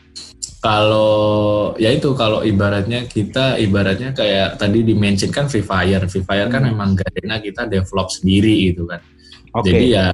Kalau 0.57 1.13
ya 1.77 1.93
itu 1.93 2.17
kalau 2.17 2.41
ibaratnya 2.41 3.05
kita 3.05 3.61
ibaratnya 3.61 4.11
kayak 4.17 4.57
tadi 4.57 4.81
dimention 4.81 5.29
kan 5.29 5.45
Free 5.45 5.61
Fire, 5.61 6.01
Free 6.09 6.25
Fire 6.25 6.49
kan 6.49 6.65
Hmm. 6.65 6.73
memang 6.73 6.97
Garena 6.97 7.37
kita 7.37 7.69
develop 7.69 8.09
sendiri 8.09 8.73
gitu 8.73 8.89
kan. 8.89 8.99
Oke. 9.53 9.69
Jadi 9.69 9.85
ya 9.93 10.09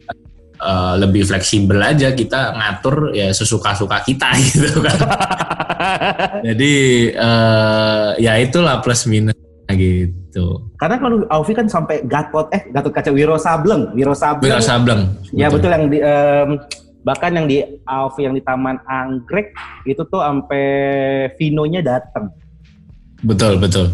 eh, 0.64 0.94
lebih 1.04 1.28
fleksibel 1.28 1.78
aja 1.84 2.16
kita 2.16 2.56
ngatur 2.56 3.12
ya 3.12 3.30
sesuka-suka 3.36 4.00
kita 4.08 4.32
gitu 4.48 4.80
kan. 4.80 4.98
Jadi 6.48 6.74
eh, 7.12 8.08
ya 8.24 8.34
itulah 8.40 8.80
plus 8.80 9.04
minus 9.06 9.36
gitu. 9.72 10.74
Karena 10.78 10.98
kalau 11.00 11.26
Aufi 11.30 11.54
kan 11.54 11.68
sampai 11.70 12.06
Gatot 12.06 12.50
eh 12.54 12.68
Gatot 12.72 12.94
kaca 12.94 13.12
Wiro 13.12 13.38
Sableng, 13.38 13.94
Wiro 13.94 14.16
Sableng. 14.16 14.50
Wira 14.50 14.62
Sableng. 14.62 15.02
Ya 15.34 15.48
betul 15.50 15.70
yang 15.72 15.86
di 15.90 16.00
em, 16.02 16.50
bahkan 17.04 17.32
yang 17.36 17.46
di 17.46 17.62
Aufi 17.86 18.26
yang 18.26 18.36
di 18.36 18.42
Taman 18.42 18.80
Anggrek 18.88 19.54
itu 19.86 20.02
tuh 20.08 20.22
sampai 20.24 20.66
Vino-nya 21.38 21.84
datang. 21.84 22.32
Betul, 23.24 23.60
betul. 23.60 23.88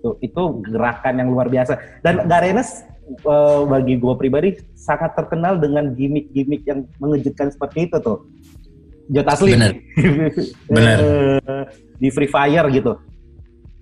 Tuh, 0.00 0.14
itu 0.22 0.42
gerakan 0.64 1.14
yang 1.20 1.28
luar 1.28 1.50
biasa. 1.50 1.76
Dan 2.00 2.24
Garenes 2.24 2.86
eh, 3.18 3.60
bagi 3.66 3.94
gue 3.98 4.14
pribadi 4.14 4.48
sangat 4.78 5.18
terkenal 5.18 5.58
dengan 5.58 5.92
gimmick-gimmick 5.94 6.62
yang 6.66 6.86
mengejutkan 7.02 7.50
seperti 7.50 7.90
itu 7.90 7.96
tuh. 7.98 8.26
Jot 9.10 9.26
asli. 9.26 9.58
Bener. 9.58 9.72
Bener. 10.74 10.98
Eh, 10.98 11.62
di 11.98 12.08
Free 12.08 12.30
Fire 12.30 12.66
gitu. 12.70 12.94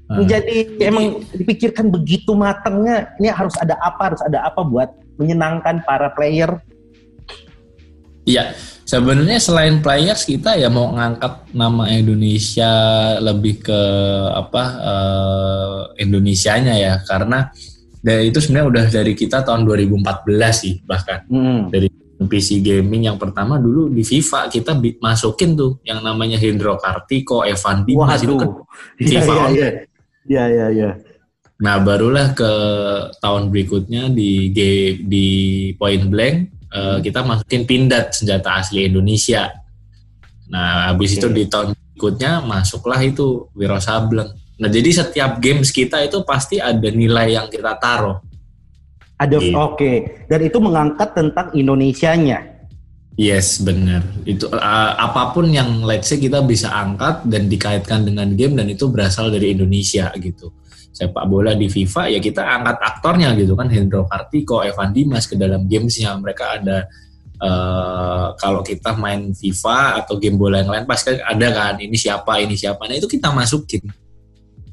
Ah. 0.09 0.25
Jadi 0.25 0.81
emang 0.81 1.21
dipikirkan 1.37 1.93
begitu 1.93 2.33
matangnya, 2.33 3.13
ini 3.21 3.29
harus 3.29 3.53
ada 3.61 3.77
apa, 3.85 4.13
harus 4.13 4.23
ada 4.25 4.41
apa 4.49 4.65
buat 4.65 4.89
menyenangkan 5.21 5.85
para 5.85 6.09
player. 6.17 6.57
Iya, 8.25 8.57
sebenarnya 8.89 9.37
selain 9.37 9.85
players 9.85 10.25
kita 10.25 10.57
ya 10.57 10.73
mau 10.73 10.93
ngangkat 10.97 11.53
nama 11.53 11.93
Indonesia 11.93 12.73
lebih 13.21 13.61
ke 13.61 13.81
apa 14.33 14.65
eh, 14.81 15.81
Indonesianya 16.09 16.75
ya 16.77 16.95
karena 17.05 17.53
dari 17.99 18.31
itu 18.31 18.39
sebenarnya 18.39 18.69
udah 18.69 18.85
dari 18.91 19.13
kita 19.15 19.43
tahun 19.43 19.67
2014 19.67 20.55
sih 20.55 20.75
bahkan 20.87 21.27
Hmm. 21.27 21.69
dari 21.71 21.91
PC 22.19 22.59
gaming 22.59 23.07
yang 23.07 23.15
pertama 23.15 23.63
dulu 23.63 23.87
di 23.87 24.03
FIFA 24.03 24.51
kita 24.51 24.75
masukin 24.99 25.55
tuh 25.55 25.79
yang 25.87 26.03
namanya 26.03 26.35
Hendro 26.35 26.75
Kartiko, 26.75 27.47
Evan 27.47 27.87
Dimas 27.87 28.19
itu 28.27 28.35
kan. 28.35 28.51
Iya, 28.99 29.23
FIFA 29.23 29.33
iya, 29.33 29.47
iya. 29.55 29.69
Iya, 30.29 30.67
iya. 30.75 30.91
Nah, 31.63 31.79
barulah 31.83 32.35
ke 32.35 32.53
tahun 33.23 33.51
berikutnya 33.55 34.11
di 34.11 34.51
di 35.03 35.27
Point 35.79 36.11
Blank 36.11 36.37
eh, 36.75 36.99
kita 37.07 37.23
masukin 37.23 37.63
Pindad 37.67 38.11
senjata 38.11 38.63
asli 38.63 38.91
Indonesia. 38.91 39.55
Nah, 40.51 40.91
habis 40.91 41.15
Oke. 41.15 41.23
itu 41.23 41.29
di 41.31 41.45
tahun 41.47 41.75
berikutnya 41.75 42.43
masuklah 42.43 42.99
itu 43.03 43.47
Wiro 43.55 43.79
Sableng. 43.79 44.35
Nah, 44.59 44.67
jadi 44.67 44.91
setiap 44.91 45.39
games 45.39 45.71
kita 45.71 46.03
itu 46.03 46.19
pasti 46.27 46.59
ada 46.59 46.91
nilai 46.91 47.39
yang 47.39 47.47
kita 47.47 47.79
taruh. 47.79 48.19
Ada 49.19 49.39
Gitu. 49.39 49.55
oke. 49.55 49.93
Dan 50.27 50.41
itu 50.47 50.59
mengangkat 50.59 51.15
tentang 51.15 51.51
Indonesianya. 51.55 52.59
Yes, 53.19 53.59
benar. 53.59 54.07
Itu 54.23 54.47
eh, 54.51 54.93
apa 54.95 55.35
pun 55.35 55.51
yang 55.51 55.83
let's 55.83 56.07
say 56.07 56.23
kita 56.23 56.39
bisa 56.47 56.71
angkat 56.71 57.27
dan 57.27 57.51
dikaitkan 57.51 58.07
dengan 58.07 58.31
game 58.39 58.55
dan 58.55 58.71
itu 58.71 58.87
berasal 58.87 59.31
dari 59.31 59.55
Indonesia 59.55 60.11
gitu. 60.15 60.55
Sepak 60.95 61.27
bola 61.27 61.55
di 61.55 61.67
FIFA 61.67 62.15
ya 62.15 62.19
kita 62.23 62.43
angkat 62.43 62.79
aktornya 62.79 63.35
gitu 63.35 63.59
kan 63.59 63.71
Hendro 63.71 64.07
Kartiko, 64.07 64.63
Evan 64.63 64.95
Dimas 64.95 65.27
ke 65.27 65.35
dalam 65.35 65.67
gamesnya 65.67 66.15
mereka 66.19 66.59
ada 66.59 66.87
eh, 67.43 68.27
kalau 68.39 68.63
kita 68.63 68.95
main 68.95 69.35
FIFA 69.35 70.03
atau 70.03 70.19
game 70.19 70.39
bola 70.39 70.63
yang 70.63 70.71
lain 70.71 70.87
pasti 70.87 71.19
ada 71.19 71.49
kan 71.55 71.75
ini 71.79 71.95
siapa 71.95 72.43
ini 72.43 72.59
siapa 72.59 72.87
nah 72.87 72.99
itu 72.99 73.07
kita 73.07 73.31
masukin 73.31 73.87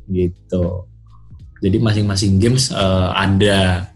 gitu. 0.10 0.86
Jadi 1.64 1.78
masing-masing 1.82 2.38
games 2.38 2.70
eh, 2.70 3.10
ada 3.14 3.90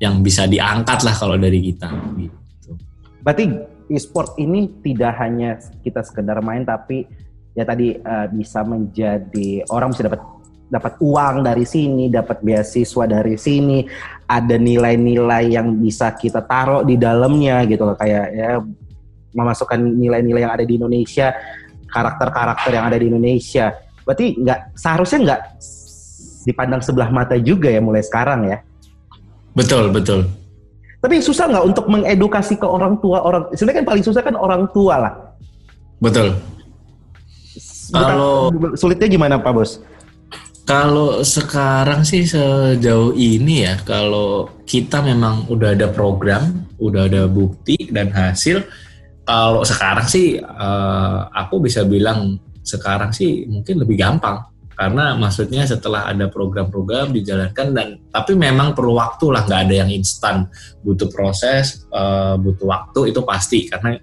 yang 0.00 0.24
bisa 0.24 0.48
diangkat 0.48 1.04
lah 1.04 1.14
kalau 1.16 1.36
dari 1.36 1.60
kita 1.60 1.92
gitu. 2.16 2.72
Berarti 3.20 3.44
e-sport 3.92 4.38
ini 4.40 4.80
tidak 4.80 5.12
hanya 5.20 5.60
kita 5.84 6.00
sekedar 6.00 6.40
main 6.40 6.64
tapi 6.64 7.04
ya 7.52 7.66
tadi 7.66 7.98
eh, 7.98 8.26
bisa 8.32 8.64
menjadi 8.64 9.66
orang 9.68 9.92
bisa 9.92 10.08
dapat 10.08 10.22
dapat 10.70 11.02
uang 11.02 11.42
dari 11.42 11.66
sini, 11.66 12.06
dapat 12.06 12.46
beasiswa 12.46 13.04
dari 13.10 13.34
sini, 13.34 13.82
ada 14.30 14.54
nilai-nilai 14.54 15.50
yang 15.58 15.74
bisa 15.82 16.14
kita 16.14 16.46
taruh 16.46 16.86
di 16.86 16.94
dalamnya 16.94 17.66
gitu 17.66 17.90
kayak 17.98 18.26
ya 18.30 18.62
memasukkan 19.34 19.78
nilai-nilai 19.78 20.46
yang 20.46 20.54
ada 20.54 20.62
di 20.62 20.78
Indonesia, 20.78 21.34
karakter-karakter 21.90 22.70
yang 22.70 22.86
ada 22.86 22.98
di 22.98 23.06
Indonesia. 23.10 23.74
Berarti 24.10 24.42
nggak 24.42 24.74
seharusnya 24.74 25.18
nggak 25.22 25.40
dipandang 26.50 26.82
sebelah 26.82 27.14
mata 27.14 27.38
juga 27.38 27.70
ya 27.70 27.78
mulai 27.78 28.02
sekarang 28.02 28.50
ya. 28.50 28.58
Betul, 29.54 29.94
betul. 29.94 30.26
Tapi 30.98 31.22
susah 31.22 31.46
nggak 31.46 31.64
untuk 31.70 31.86
mengedukasi 31.86 32.58
ke 32.58 32.66
orang 32.66 32.98
tua 32.98 33.22
orang? 33.22 33.46
Sebenarnya 33.54 33.86
kan 33.86 33.86
paling 33.86 34.02
susah 34.02 34.22
kan 34.26 34.34
orang 34.34 34.66
tua 34.74 34.94
lah. 34.98 35.14
Betul. 36.02 36.34
Kalau- 37.94 38.50
sulitnya 38.74 39.06
gimana 39.06 39.38
Pak 39.38 39.52
Bos? 39.54 39.78
Kalau 40.66 41.22
sekarang 41.22 42.02
sih 42.02 42.26
sejauh 42.26 43.14
ini 43.14 43.66
ya, 43.66 43.78
kalau 43.86 44.50
kita 44.66 45.02
memang 45.06 45.46
udah 45.46 45.74
ada 45.74 45.86
program, 45.90 46.66
udah 46.82 47.06
ada 47.06 47.30
bukti 47.30 47.90
dan 47.90 48.10
hasil, 48.10 48.62
kalau 49.26 49.62
sekarang 49.62 50.06
sih 50.06 50.38
eh, 50.42 51.18
aku 51.30 51.62
bisa 51.62 51.86
bilang 51.86 52.38
sekarang 52.70 53.10
sih 53.10 53.50
mungkin 53.50 53.82
lebih 53.82 53.98
gampang 53.98 54.46
karena 54.80 55.12
maksudnya 55.12 55.68
setelah 55.68 56.08
ada 56.08 56.32
program-program 56.32 57.12
dijalankan 57.12 57.76
dan 57.76 57.88
tapi 58.08 58.32
memang 58.32 58.72
perlu 58.72 58.96
waktu 58.96 59.28
lah 59.28 59.44
nggak 59.44 59.68
ada 59.68 59.74
yang 59.84 59.92
instan. 59.92 60.48
Butuh 60.80 61.12
proses 61.12 61.84
eh, 61.92 62.34
butuh 62.40 62.64
waktu 62.64 63.12
itu 63.12 63.20
pasti. 63.20 63.68
Karena 63.68 64.00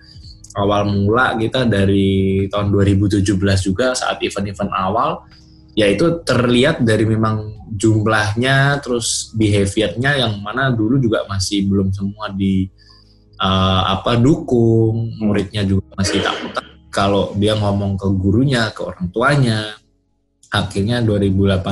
awal 0.53 0.85
mula 0.85 1.33
kita 1.33 1.65
dari 1.65 2.45
tahun 2.45 2.69
2017 2.69 3.25
juga 3.65 3.97
saat 3.97 4.21
event-event 4.21 4.69
awal 4.69 5.25
ya 5.73 5.89
itu 5.89 6.21
terlihat 6.21 6.85
dari 6.85 7.09
memang 7.09 7.57
jumlahnya 7.73 8.77
terus 8.77 9.33
behaviornya 9.33 10.29
yang 10.29 10.37
mana 10.45 10.69
dulu 10.69 11.01
juga 11.01 11.25
masih 11.25 11.65
belum 11.65 11.89
semua 11.89 12.29
di 12.29 12.69
eh, 13.41 13.81
apa 13.97 14.13
dukung 14.13 15.09
muridnya 15.25 15.65
juga 15.65 15.89
masih 15.97 16.21
takut 16.21 16.66
kalau 16.91 17.35
dia 17.35 17.53
ngomong 17.57 17.99
ke 17.99 18.07
gurunya 18.15 18.71
ke 18.71 18.81
orang 18.83 19.07
tuanya 19.11 19.75
akhirnya 20.51 21.03
2018 21.03 21.63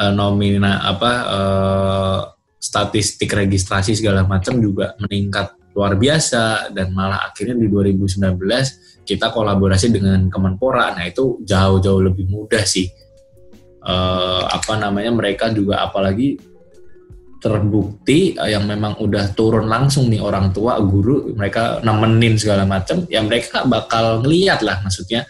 eh, 0.00 0.12
nomina 0.12 0.82
apa 0.84 1.12
eh, 1.28 2.20
statistik 2.56 3.30
registrasi 3.30 3.94
segala 3.94 4.24
macam 4.24 4.58
juga 4.58 4.96
meningkat 4.98 5.54
luar 5.76 6.00
biasa 6.00 6.72
dan 6.72 6.96
malah 6.96 7.28
akhirnya 7.28 7.52
di 7.60 7.68
2019 7.68 9.04
kita 9.06 9.30
kolaborasi 9.30 9.92
dengan 9.92 10.26
Kemenpora. 10.32 10.96
Nah 10.96 11.04
itu 11.06 11.38
jauh-jauh 11.44 12.00
lebih 12.00 12.26
mudah 12.26 12.64
sih. 12.64 12.88
Eh, 13.86 14.42
apa 14.50 14.74
namanya 14.80 15.14
mereka 15.14 15.52
juga 15.52 15.84
apalagi 15.84 16.40
terbukti 17.40 18.34
eh, 18.36 18.50
yang 18.56 18.64
memang 18.64 18.96
udah 19.00 19.32
turun 19.36 19.68
langsung 19.68 20.08
nih 20.08 20.20
orang 20.20 20.50
tua, 20.50 20.80
guru, 20.80 21.32
mereka 21.36 21.80
nemenin 21.84 22.40
segala 22.40 22.64
macam, 22.64 23.04
ya 23.06 23.20
mereka 23.22 23.64
bakal 23.68 24.24
ngeliat 24.24 24.60
lah 24.64 24.80
maksudnya. 24.82 25.28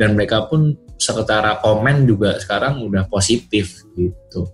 Dan 0.00 0.16
mereka 0.16 0.48
pun 0.48 0.72
secara 0.96 1.60
komen 1.60 2.08
juga 2.08 2.40
sekarang 2.40 2.88
udah 2.88 3.04
positif 3.12 3.84
gitu. 3.92 4.48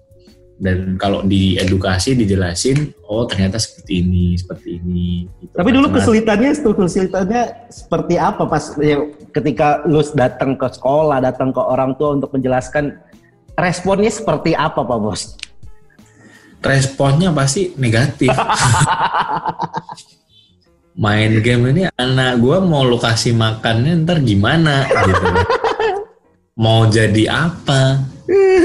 Dan 0.57 0.97
kalau 0.97 1.21
di 1.21 1.61
edukasi 1.61 2.17
dijelasin, 2.17 2.89
oh 3.13 3.29
ternyata 3.29 3.61
seperti 3.61 4.01
ini, 4.01 4.41
seperti 4.41 4.81
ini. 4.81 5.29
Gitu. 5.39 5.53
Tapi 5.53 5.69
dulu 5.69 5.93
kesulitannya, 5.93 6.51
itu 6.57 6.71
kesulitannya 6.73 7.43
seperti 7.69 8.15
apa 8.17 8.49
pas 8.49 8.73
ya, 8.81 9.05
ketika 9.37 9.85
lu 9.85 10.01
datang 10.17 10.57
ke 10.57 10.67
sekolah, 10.73 11.21
datang 11.21 11.53
ke 11.53 11.61
orang 11.61 11.93
tua 12.01 12.17
untuk 12.17 12.33
menjelaskan 12.33 12.97
responnya 13.61 14.09
seperti 14.09 14.57
apa 14.57 14.81
Pak 14.81 14.99
Bos? 14.99 15.37
Responnya 16.63 17.31
pasti 17.33 17.73
negatif. 17.77 18.33
Main 20.97 21.45
game 21.45 21.77
ini 21.77 21.83
anak 21.93 22.41
gua 22.41 22.65
mau 22.65 22.81
lu 22.81 22.97
kasih 22.97 23.37
makannya 23.37 24.01
ntar 24.05 24.25
gimana 24.25 24.89
gitu. 24.89 25.27
Mau 26.57 26.89
jadi 26.89 27.29
apa? 27.29 28.01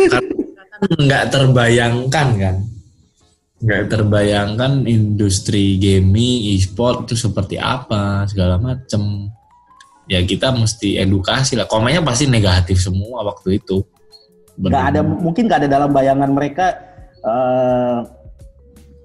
Karena 0.08 0.76
kan 0.80 0.92
nggak 0.96 1.26
terbayangkan 1.28 2.28
kan. 2.40 2.56
Nggak 3.62 3.84
terbayangkan 3.94 4.88
industri 4.88 5.76
gaming, 5.76 6.56
e-sport 6.56 7.06
itu 7.06 7.20
seperti 7.20 7.60
apa, 7.60 8.24
segala 8.32 8.56
macem. 8.58 9.28
Ya 10.08 10.24
kita 10.24 10.56
mesti 10.56 11.04
edukasi 11.04 11.60
lah. 11.60 11.68
Komennya 11.68 12.00
pasti 12.00 12.32
negatif 12.32 12.80
semua 12.80 13.28
waktu 13.28 13.60
itu. 13.60 13.84
Nggak 14.56 14.86
ada 14.96 15.02
mungkin 15.04 15.52
nggak 15.52 15.68
ada 15.68 15.70
dalam 15.70 15.92
bayangan 15.92 16.32
mereka 16.32 16.91
eh, 17.22 18.00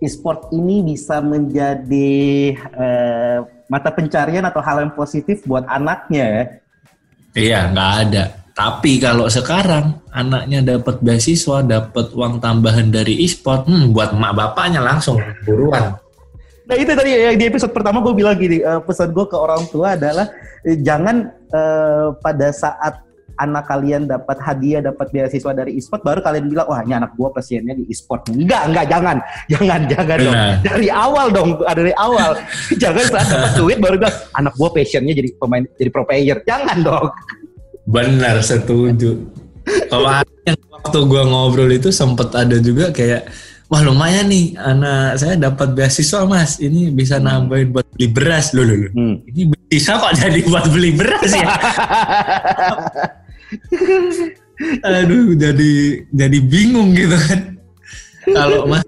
e-sport 0.04 0.52
ini 0.52 0.84
bisa 0.84 1.20
menjadi 1.24 2.52
eh, 2.56 3.38
mata 3.66 3.90
pencarian 3.90 4.44
atau 4.44 4.60
hal 4.60 4.84
yang 4.84 4.92
positif 4.92 5.42
buat 5.48 5.64
anaknya 5.66 6.24
ya. 6.24 6.44
Iya, 7.36 7.60
nggak 7.72 7.92
ada. 8.08 8.24
Tapi 8.56 8.96
kalau 8.96 9.28
sekarang 9.28 10.00
anaknya 10.08 10.64
dapat 10.64 11.04
beasiswa, 11.04 11.60
dapat 11.60 12.08
uang 12.16 12.40
tambahan 12.40 12.88
dari 12.88 13.20
e-sport, 13.20 13.68
hmm, 13.68 13.92
buat 13.92 14.16
emak 14.16 14.32
bapaknya 14.32 14.80
langsung 14.80 15.20
buruan. 15.44 16.00
Nah 16.66 16.76
itu 16.80 16.92
tadi 16.96 17.12
yang 17.14 17.36
di 17.36 17.46
episode 17.46 17.70
pertama 17.70 18.00
gue 18.00 18.16
bilang 18.16 18.34
gini, 18.34 18.64
eh, 18.64 18.80
pesan 18.80 19.12
gue 19.12 19.28
ke 19.28 19.36
orang 19.36 19.68
tua 19.68 19.94
adalah 19.94 20.32
jangan 20.64 21.30
eh, 21.52 22.08
pada 22.18 22.48
saat 22.50 23.05
anak 23.36 23.64
kalian 23.68 24.08
dapat 24.08 24.40
hadiah, 24.40 24.80
dapat 24.80 25.12
beasiswa 25.12 25.52
dari 25.52 25.76
e-sport, 25.76 26.00
baru 26.02 26.20
kalian 26.24 26.48
bilang, 26.48 26.66
wah 26.68 26.80
ini 26.84 26.96
anak 26.96 27.12
gue 27.14 27.28
pasiennya 27.32 27.76
di 27.76 27.84
e-sport. 27.88 28.32
Enggak, 28.32 28.72
enggak, 28.72 28.86
jangan, 28.88 29.16
jangan, 29.52 29.80
jangan 29.88 30.18
dong. 30.20 30.36
Dari 30.64 30.88
awal 30.88 31.26
dong, 31.32 31.50
dari 31.62 31.92
awal. 32.00 32.30
jangan 32.82 33.04
saat 33.12 33.28
dapat 33.28 33.52
duit 33.60 33.78
baru 33.78 33.96
bilang, 34.00 34.16
anak 34.36 34.52
gue 34.56 34.68
passionnya 34.72 35.12
jadi 35.12 35.28
pemain, 35.36 35.64
jadi 35.76 35.90
pro 35.92 36.04
player. 36.08 36.38
Jangan 36.44 36.78
dong. 36.80 37.06
Benar, 37.86 38.42
setuju. 38.42 39.14
Kemarin 39.66 40.56
waktu 40.70 40.98
gua 41.06 41.22
ngobrol 41.26 41.70
itu 41.74 41.90
sempet 41.90 42.30
ada 42.34 42.58
juga 42.62 42.94
kayak, 42.94 43.26
wah 43.66 43.82
lumayan 43.82 44.30
nih 44.30 44.54
anak 44.54 45.18
saya 45.18 45.34
dapat 45.34 45.74
beasiswa 45.74 46.22
mas, 46.22 46.62
ini 46.62 46.94
bisa 46.94 47.18
nambahin 47.18 47.74
buat 47.74 47.86
beli 47.94 48.06
beras. 48.10 48.54
Loh, 48.54 48.62
loh, 48.62 48.86
loh. 48.86 48.90
Hmm. 48.94 49.14
Ini 49.26 49.42
bisa 49.66 49.98
kok 49.98 50.14
jadi 50.14 50.40
buat 50.46 50.66
beli 50.70 50.94
beras 50.94 51.30
ya? 51.34 51.50
Aduh, 54.88 55.36
jadi 55.36 55.72
jadi 56.08 56.38
bingung 56.40 56.92
gitu 56.92 57.12
kan. 57.12 57.40
Kalau 58.26 58.64
mas 58.66 58.82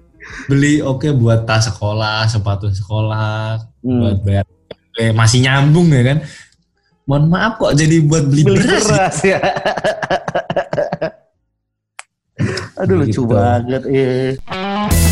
beli 0.47 0.81
oke 0.81 1.13
buat 1.13 1.45
tas 1.45 1.69
sekolah, 1.69 2.25
sepatu 2.25 2.69
sekolah, 2.69 3.61
Hmm. 3.81 4.01
buat 4.03 4.19
bayar 4.23 4.45
eh, 4.97 5.13
masih 5.13 5.45
nyambung 5.45 5.89
ya 5.89 6.03
kan. 6.03 6.19
Mohon 7.05 7.25
maaf 7.31 7.53
kok 7.57 7.73
jadi 7.73 7.97
buat 8.03 8.25
beli, 8.27 8.43
Beli 8.45 8.59
beras. 8.61 8.85
beras 8.85 9.19
ya. 9.23 9.39
Aduh 12.77 12.97
lucu 13.01 13.11
Gitu. 13.13 13.23
banget. 13.27 13.83
Iya. 13.87 15.08